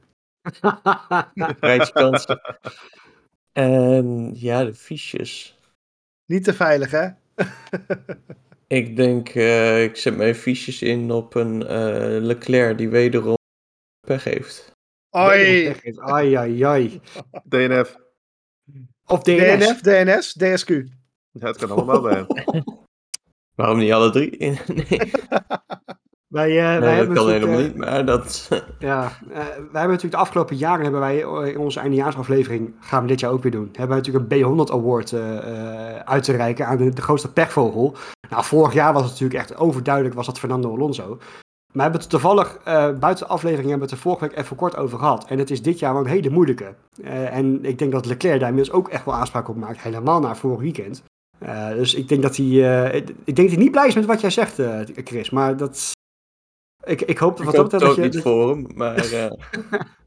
[1.60, 2.40] Rijtje kansen.
[3.52, 5.58] En ja, de fiches.
[6.26, 7.08] Niet te veilig, hè?
[8.66, 11.64] ik denk, uh, ik zet mijn fiches in op een
[12.22, 13.36] Leclerc die wederom
[14.06, 14.72] pech heeft.
[15.10, 15.74] Oi.
[15.96, 17.00] Ai, ai, ai.
[17.44, 17.96] DNF.
[19.06, 19.58] Of DNS.
[19.58, 20.68] DNF, DNS, DSQ.
[21.30, 22.26] Ja, het kan allemaal bij hem.
[23.54, 24.36] Waarom niet alle drie?
[24.66, 25.00] nee,
[26.32, 28.48] Wij, uh, wij dat hebben kan natuurlijk, helemaal eh, niet, maar dat...
[28.78, 33.02] Ja, eh, wij hebben natuurlijk de afgelopen jaren hebben wij eh, in onze eindejaarsaflevering, gaan
[33.02, 36.22] we dit jaar ook weer doen, hebben wij natuurlijk een B100 Award eh, eh, uit
[36.22, 37.96] te reiken aan de, de grootste pechvogel.
[38.30, 41.18] Nou, vorig jaar was het natuurlijk echt overduidelijk, was dat Fernando Alonso.
[41.72, 44.36] Maar we hebben het toevallig, eh, buiten de aflevering hebben we het er vorige week
[44.36, 45.24] even kort over gehad.
[45.24, 46.74] En het is dit jaar wel een hele moeilijke.
[47.02, 50.20] Eh, en ik denk dat Leclerc daar inmiddels ook echt wel aanspraak op maakt, helemaal
[50.20, 51.02] naar vorig weekend.
[51.42, 54.04] Eh, dus ik denk dat hij, eh, ik denk dat hij niet blij is met
[54.04, 55.30] wat jij zegt, eh, Chris.
[55.30, 55.92] Maar dat,
[56.84, 58.48] ik, ik hoop Ik wat hoop dat het betreft ook dat je, niet dat- voor
[58.48, 59.90] hem, maar...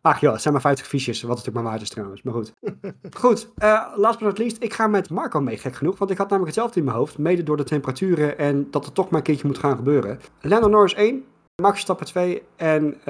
[0.00, 2.22] Ach ja, het zijn maar 50 fiches, wat natuurlijk maar waard is trouwens.
[2.22, 2.52] Maar goed.
[3.22, 3.48] goed,
[3.96, 5.98] last but not least, ik ga met Marco mee, gek genoeg.
[5.98, 7.18] Want ik had namelijk hetzelfde in mijn hoofd.
[7.18, 10.20] Mede door de temperaturen en dat het toch maar een keertje moet gaan gebeuren.
[10.40, 11.24] Lando Norris 1,
[11.62, 13.00] Max Verstappen 2 en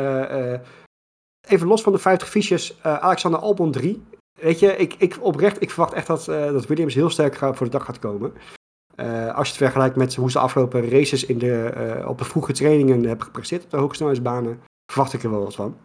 [1.48, 4.02] even los van de 50 fiches, Alexander Albon 3.
[4.40, 7.56] Weet je, ik, ik oprecht, ik verwacht echt dat, eh, dat Williams heel sterk gaat-
[7.56, 8.32] voor de dag gaat komen.
[8.94, 12.18] Eh, als je het vergelijkt met hoe ze de afgelopen races in de, eh, op
[12.18, 14.60] de vroege trainingen hebben gepresteerd op de hogesnelheidsbanen,
[14.92, 15.76] verwacht ik er wel wat van.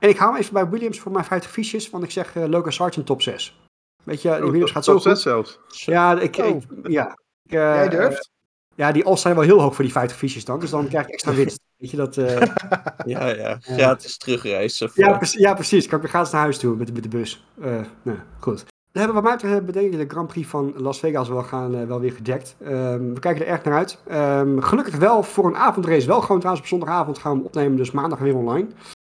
[0.00, 2.44] En ik hou hem even bij Williams voor mijn 50 fiches, want ik zeg uh,
[2.44, 3.60] Logan Sargent top 6.
[4.04, 5.22] Weet je, die Williams gaat zo Top 6 goed.
[5.22, 5.60] zelfs.
[5.68, 6.60] Ja, ik, ik, Oh.
[6.82, 7.18] ja.
[7.42, 8.30] Ik, eh, Jij durft?
[8.74, 11.06] ja, die odds zijn wel heel hoog voor die 50 fiches dan, dus dan krijg
[11.06, 11.60] ik extra winst.
[11.76, 12.16] Weet je dat?
[12.16, 12.40] eh,
[13.12, 14.90] ja, ja, gratis terugreizen.
[14.94, 15.86] ja, voor- precies, ja, precies.
[15.86, 17.46] Kan ik weer gratis naar huis toe met, met de bus.
[17.60, 18.64] Eh nou, goed.
[18.92, 22.00] We hebben wat mij betreft de Grand Prix van Las Vegas wel, gaan, eh, wel
[22.00, 22.56] weer gedekt.
[22.64, 23.98] Ehm, we kijken er erg naar uit.
[24.06, 26.06] Ehm, gelukkig wel voor een avondrace.
[26.06, 28.66] Wel gewoon trouwens op zondagavond gaan we hem opnemen, dus maandag weer online.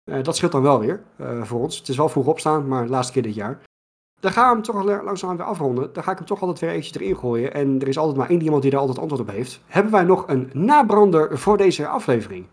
[0.05, 1.79] Eh, dat scheelt dan wel weer eh, voor ons.
[1.79, 3.59] Het is wel vroeg opstaan, maar de laatste keer dit jaar.
[4.21, 5.93] Dan gaan we hem toch langzaam weer afronden.
[5.93, 7.55] Dan ga ik hem toch altijd weer eventjes erin gooien.
[7.55, 9.61] En er is altijd maar één iemand die er altijd antwoord op heeft.
[9.67, 12.47] Hebben wij nog een nabrander voor deze aflevering?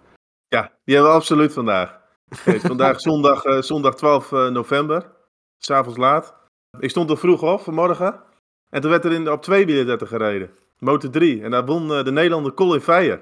[0.48, 2.00] Ja, die hebben we absoluut vandaag.
[2.46, 5.12] Vandaag zondag, eh, zondag 12 eh, november.
[5.58, 6.36] S'avonds laat.
[6.80, 8.22] Ik stond er vroeg op vanmorgen.
[8.70, 10.50] En toen werd er in op twee wielen gereden.
[10.80, 11.44] Motor 3.
[11.44, 13.18] En daar won eh, de Nederlander Colin Feijer.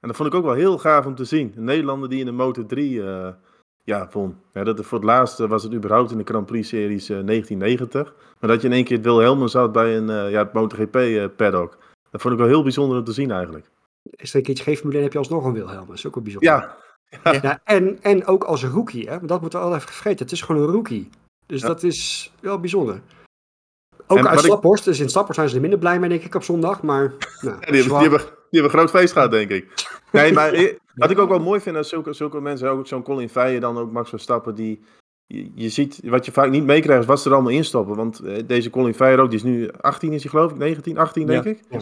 [0.00, 1.52] En dat vond ik ook wel heel gaaf om te zien.
[1.56, 3.28] Een Nederlander die in de Motor 3 eh,
[3.88, 4.36] ja, won.
[4.52, 8.14] Ja, dat, voor het laatste was het überhaupt in de Grand Prix-series eh, 1990.
[8.40, 11.78] Maar dat je in één keer het Wilhelmus had bij een eh, ja, MotoGP-paddock.
[12.10, 13.70] dat vond ik wel heel bijzonder om te zien eigenlijk.
[14.02, 15.86] Is er een keertje geen Formule 1 heb je alsnog een Wilhelm.
[15.86, 16.50] Dat is ook wel bijzonder.
[16.52, 16.76] Ja,
[17.42, 19.18] Ja, en, en ook als rookie, hè?
[19.26, 20.24] dat moeten we al even vergeten.
[20.24, 21.08] Het is gewoon een rookie.
[21.46, 21.66] Dus Ja.
[21.66, 23.00] dat is wel bijzonder.
[24.06, 24.84] Ook En uit ik- Staphorst.
[24.84, 26.82] Dus in Staphorst zijn ze er minder blij mee, denk ik, op zondag.
[26.82, 27.02] Maar,
[27.40, 29.66] nou, Ja, die, hebben, die, hebben, die hebben een groot feest gehad, denk ik.
[30.12, 33.02] Nee, maar eh, wat ik ook wel mooi vind als zulke, zulke mensen, ook zo'n
[33.02, 34.80] Colin Feijen, dan ook Max Verstappen, die,
[35.26, 37.96] je, je ziet, wat je vaak niet meekrijgt, is wat ze er allemaal instoppen.
[37.96, 40.98] Want eh, deze Colin Feijer ook, die is nu 18 is hij geloof ik, 19,
[40.98, 41.50] 18 denk Ja.
[41.50, 41.60] ik.
[41.70, 41.80] Ja.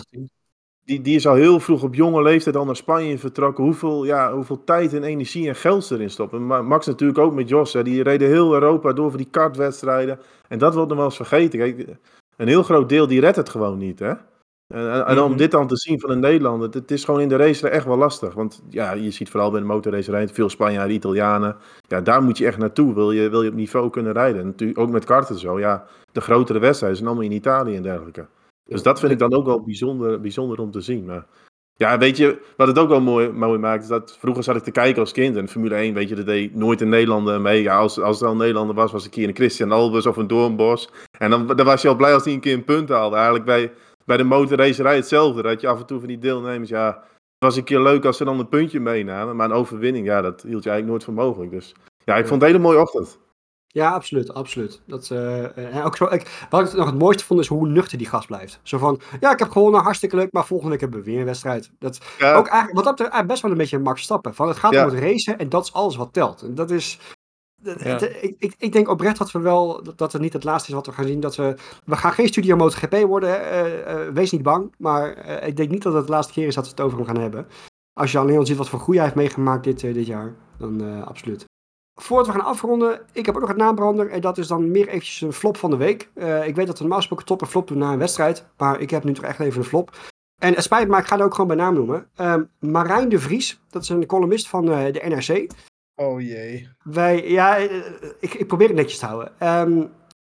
[0.84, 3.64] Die, die is al heel vroeg op jonge leeftijd al naar Spanje vertrokken.
[3.64, 6.46] Hoeveel, ja, hoeveel tijd en energie en geld ze erin stoppen.
[6.46, 7.72] Maar Max natuurlijk ook met Jos.
[7.72, 7.82] Hè.
[7.82, 10.18] Die reden heel Europa door voor die kartwedstrijden.
[10.48, 11.58] En dat wordt nog wel eens vergeten.
[11.58, 11.86] Kijk,
[12.36, 13.98] een heel groot deel die redt het gewoon niet.
[13.98, 14.12] Hè?
[14.74, 15.38] En, en- en om Mhm.
[15.38, 17.84] dit dan te zien van een Nederlander, het, het is gewoon in de race echt
[17.86, 18.34] wel lastig.
[18.34, 21.56] Want ja, je ziet vooral bij de motorracerij veel Spanjaarden, Italianen.
[21.88, 24.40] Ja, daar moet je echt naartoe, wil je, wil je op niveau kunnen rijden.
[24.40, 27.82] En natuurlijk ook met karten zo, ja, de grotere wedstrijden zijn allemaal in Italië en
[27.82, 28.26] dergelijke.
[28.68, 31.04] Dus dat vind ik dan ook wel bijzonder, bijzonder om te zien.
[31.04, 31.26] Maar
[31.76, 34.62] ja, weet je, wat het ook wel mooi, mooi maakt, is dat vroeger zat ik
[34.62, 35.36] te kijken als kind.
[35.36, 37.62] En Formule 1, weet je, dat deed nooit een Nederlander mee.
[37.62, 40.16] Ja, als, als het al een Nederlander was, was ik hier een Christian Albers of
[40.16, 40.88] een Doornbos.
[41.18, 43.14] En dan, dan was je al blij als hij een keer een punt haalde.
[43.16, 43.72] Eigenlijk bij,
[44.06, 45.42] bij de motorracerij hetzelfde.
[45.42, 48.16] Dat je af en toe van die deelnemers, ja, het was een keer leuk als
[48.16, 49.36] ze dan een puntje meenamen.
[49.36, 51.50] Maar een overwinning, ja, dat hield je eigenlijk nooit voor mogelijk.
[51.50, 53.18] Dus ja, ik vond het een hele mooie ochtend.
[53.66, 54.82] Ja, absoluut, absoluut.
[54.86, 57.68] Dat, eh, eh, en ook zo, ik, wat ik nog het mooiste vond, is hoe
[57.68, 58.60] nuchter die gast blijft.
[58.62, 61.24] Zo van, ja, ik heb gewonnen, hartstikke leuk, maar volgende week hebben we weer een
[61.24, 61.70] wedstrijd.
[61.78, 64.34] Dat, Ja, ook eigenlijk, wat dat betreft, eigenlijk best wel een beetje een Max Stappen.
[64.34, 64.84] Van, het gaat Ja.
[64.84, 66.42] om het racen en dat is alles wat telt.
[66.42, 66.98] En dat is...
[67.62, 68.00] Ja.
[68.00, 70.86] ik, ik, ik denk oprecht dat we wel, dat, het niet het laatste is wat
[70.86, 71.20] we gaan zien.
[71.20, 74.74] Dat we, we gaan geen Studio MotoGP worden, eh, eh, wees niet bang.
[74.78, 76.98] Maar eh, ik denk niet dat het de laatste keer is dat we het over
[76.98, 77.46] hem gaan hebben.
[77.92, 81.04] Als je alleen al ziet wat voor groei hij heeft meegemaakt dit, dit jaar, dan
[81.04, 81.44] absoluut.
[82.00, 84.10] Voordat we gaan afronden, ik heb ook nog een naambrander.
[84.10, 86.10] En dat is dan meer eventjes een flop van de week.
[86.44, 88.46] Ik weet dat we normaal gesproken top en flop doen na een wedstrijd.
[88.56, 89.96] Maar ik heb nu toch echt even een flop.
[90.42, 92.08] En het spijt me, maar ik ga het ook gewoon bij naam noemen.
[92.14, 95.48] Ehm, Marijn de Vries, dat is een columnist van de NRC.
[95.96, 96.68] Oh jee.
[96.82, 97.70] Wij, ja, eh,
[98.20, 99.32] ik, ik probeer het netjes te houden.
[99.38, 99.86] Ehm,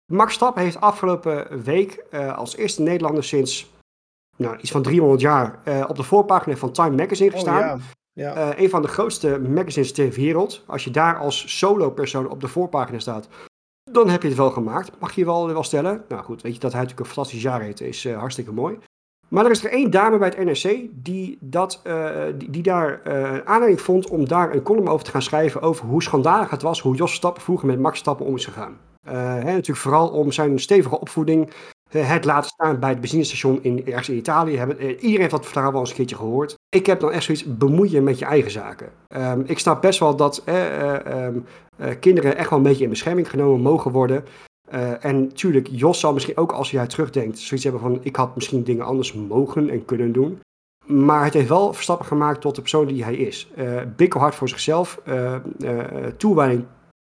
[0.05, 3.74] Max Stap heeft afgelopen week eh, als eerste Nederlander sinds
[4.38, 7.59] nou, iets van 300 jaar eh, op de voorpagina van Time Magazine Oh gestaan.
[7.59, 7.78] ja.
[8.13, 8.57] Ja.
[8.57, 10.63] Een van de grootste magazines ter wereld.
[10.68, 13.28] Als je daar als solo-persoon op de voorpagina staat,
[13.91, 14.99] dan heb je het wel gemaakt.
[14.99, 16.05] Mag je wel, wel stellen.
[16.07, 18.78] Nou goed, weet je dat hij natuurlijk een fantastisch jaar heeft, is hartstikke mooi.
[19.28, 21.82] Maar er is er één dame bij het NRC die, dat,
[22.38, 23.01] die, die, daar
[23.45, 26.82] aanleiding vond om daar een column over te gaan schrijven over hoe schandalig het was
[26.82, 28.78] hoe Jos Stappen vroeger met Max Stappen om is gegaan.
[29.03, 31.49] Hè, natuurlijk vooral om zijn stevige opvoeding,
[31.89, 34.57] het laten staan bij het benzinestation in, ergens in Italië.
[34.57, 36.55] Hebben, iedereen heeft dat verhaal wel eens een keertje gehoord.
[36.69, 38.89] Ik heb dan echt zoiets, bemoeien met je eigen zaken.
[39.09, 41.45] Um, ik snap best wel dat um,
[41.99, 44.26] kinderen echt wel een beetje in bescherming genomen mogen worden.
[44.74, 48.36] Uh, en natuurlijk, Jos zal misschien ook als hij terugdenkt, zoiets hebben van: ik had
[48.36, 50.39] misschien dingen anders mogen en kunnen doen.
[50.86, 53.51] Maar het heeft wel stappen gemaakt tot de persoon die hij is.
[53.57, 55.36] Uh, bikkelhard voor zichzelf, uh,
[56.18, 56.66] toewijding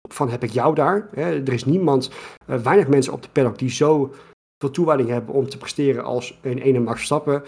[0.09, 1.07] van heb ik jou daar.
[1.11, 1.43] Hè?
[1.43, 2.11] Er is niemand,
[2.45, 4.13] weinig mensen op de paddock die zo
[4.57, 7.43] veel toewijding hebben om te presteren als een ene Max Verstappen.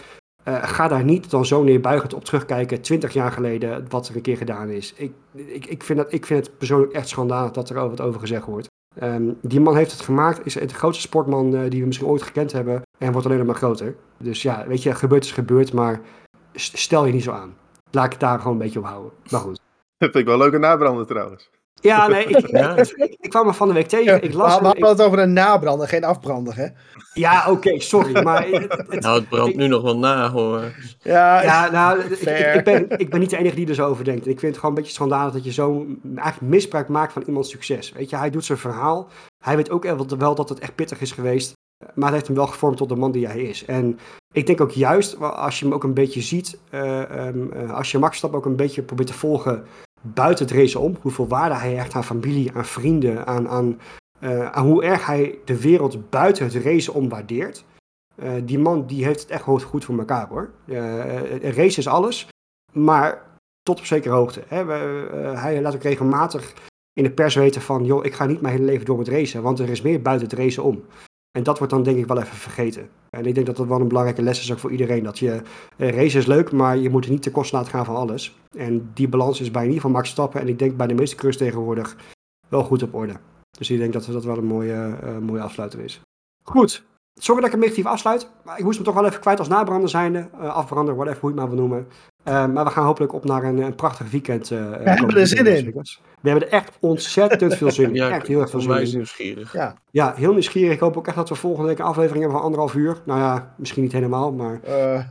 [0.45, 4.37] ga daar niet dan zo neerbuigend op terugkijken, 20 jaar geleden, wat er een keer
[4.37, 4.93] gedaan is.
[4.93, 8.19] Ik, ik, ik, vind, dat, ik vind het persoonlijk echt schandalig dat er wat over
[8.19, 8.71] gezegd wordt.
[9.01, 12.21] Um, die man heeft het gemaakt, is de grootste sportman uh, die we misschien ooit
[12.21, 13.95] gekend hebben en wordt alleen maar groter.
[14.17, 16.01] Dus ja, weet je, gebeurd is gebeurd, maar
[16.53, 17.55] stel je niet zo aan.
[17.91, 19.11] Laat ik het daar gewoon een beetje op houden.
[19.29, 19.61] Maar goed.
[19.97, 21.49] Dat vind ik wel leuke nabrander trouwens.
[21.83, 22.75] Ja, nee, ik, ja.
[22.75, 24.23] Ik, ik, kwam er van de week tegen.
[24.23, 26.67] Ik las we hadden het over een nabrander, geen afbrander, hè?
[27.13, 28.23] Ja, oké, sorry.
[28.23, 30.61] Maar het, nou, het brandt nu nog wel na, hoor.
[31.01, 34.27] Ja, ja nou, ik, ben, ik ben niet de enige die er zo over denkt.
[34.27, 37.49] Ik vind het gewoon een beetje schandalig dat je zo eigenlijk misbruik maakt van iemands
[37.49, 37.91] succes.
[37.91, 39.07] Weet je, hij doet zijn verhaal.
[39.43, 39.83] Hij weet ook
[40.17, 41.53] wel dat het echt pittig is geweest.
[41.93, 43.65] Maar het heeft hem wel gevormd tot de man die hij is.
[43.65, 43.99] En
[44.31, 47.99] ik denk ook juist, als je hem ook een beetje ziet, uh, um, als je
[47.99, 49.63] Max Stap ook een beetje probeert te volgen
[50.03, 50.97] buiten het race om.
[51.01, 53.79] Hoeveel waarde hij hecht aan familie, aan vrienden, aan, aan,
[54.19, 57.65] uh, aan hoe erg hij de wereld buiten het race om waardeert.
[58.23, 60.49] Uh, die man die heeft het echt goed voor elkaar hoor.
[60.65, 62.27] Uh, race is alles,
[62.71, 63.21] maar
[63.61, 64.43] tot op zekere hoogte.
[64.47, 64.65] Hè.
[65.35, 66.53] hij laat ook regelmatig
[66.93, 69.41] in de pers weten van, joh, ik ga niet mijn hele leven door met racen,
[69.41, 70.83] want er is meer buiten het racen om.
[71.37, 72.89] En dat wordt dan denk ik wel even vergeten.
[73.09, 75.03] En ik denk dat dat wel een belangrijke les is ook voor iedereen.
[75.03, 75.41] Dat je,
[75.77, 78.35] uh, race is leuk, maar je moet er niet te kosten laten gaan van alles.
[78.57, 80.93] En die balans is bij in ieder geval Max Stappen en ik denk bij de
[80.93, 81.97] meeste coureurs tegenwoordig
[82.49, 83.13] wel goed op orde.
[83.57, 86.01] Dus ik denk dat dat wel een mooie, uh, mooie afsluiter is.
[86.43, 88.29] Goed, sorry dat ik hem negatief afsluit.
[88.43, 90.29] Maar ik moest hem toch wel even kwijt als nabrander zijnde.
[90.35, 91.87] Uh, afbrander, whatever, hoe je het maar wil noemen.
[92.27, 94.51] Uh, maar we gaan hopelijk op naar een, een prachtig weekend.
[94.51, 95.73] Uh, we hebben er zin in.
[96.21, 97.95] We hebben er echt ontzettend veel zin in.
[98.03, 98.95] ja, echt heel erg veel zin in.
[98.95, 99.53] nieuwsgierig.
[99.53, 99.75] Ja.
[99.91, 100.73] ja, heel nieuwsgierig.
[100.73, 103.01] Ik hoop ook echt dat we volgende week een aflevering hebben van anderhalf uur.
[103.05, 104.59] Nou ja, misschien niet helemaal, maar...
[104.67, 105.03] Uh,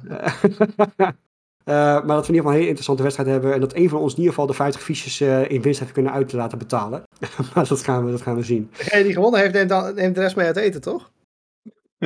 [2.06, 3.54] maar dat we in ieder geval een hele interessante wedstrijd hebben.
[3.54, 5.92] En dat een van ons in ieder geval de 50 fiches uh, in winst heeft
[5.92, 7.02] kunnen uit laten betalen.
[7.54, 8.70] maar dat gaan, we, dat gaan we zien.
[8.76, 11.10] Degene die gewonnen heeft, neemt, dan, neemt de rest mee uit eten, toch?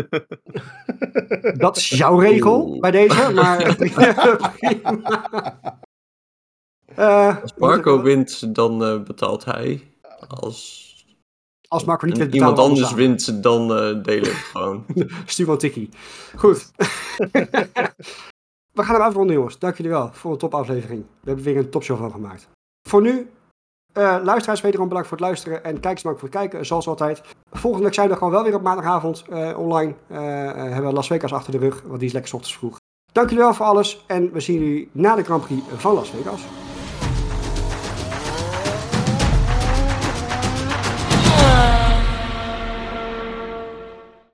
[1.64, 3.32] dat is jouw regel bij deze.
[3.32, 3.80] Maar
[6.98, 9.82] uh, Als Marco wint, dan betaalt hij.
[10.28, 10.84] Als
[11.68, 14.84] als Marco niet wint, iemand anders wint, dan delen we het gewoon.
[15.26, 15.88] Stuur wel tikkie.
[16.36, 16.70] Goed.
[18.72, 19.58] We gaan hem afronden, jongens.
[19.58, 21.02] Dank jullie wel voor een topaflevering.
[21.20, 22.48] We hebben weer een topshow van gemaakt.
[22.88, 23.30] Voor nu,
[23.98, 25.64] uh, luisteraars, wederom bedankt voor het luisteren.
[25.64, 27.22] En kijkers bedankt voor het kijken, zoals altijd.
[27.50, 29.94] Volgende week zijn we gewoon wel weer op maandagavond uh, online.
[30.10, 32.76] Uh, hebben we Las Vegas achter de rug, want die is lekker ochtends vroeg.
[33.12, 34.04] Dank jullie wel voor alles.
[34.06, 36.46] En we zien jullie na de Grand Prix van Las Vegas.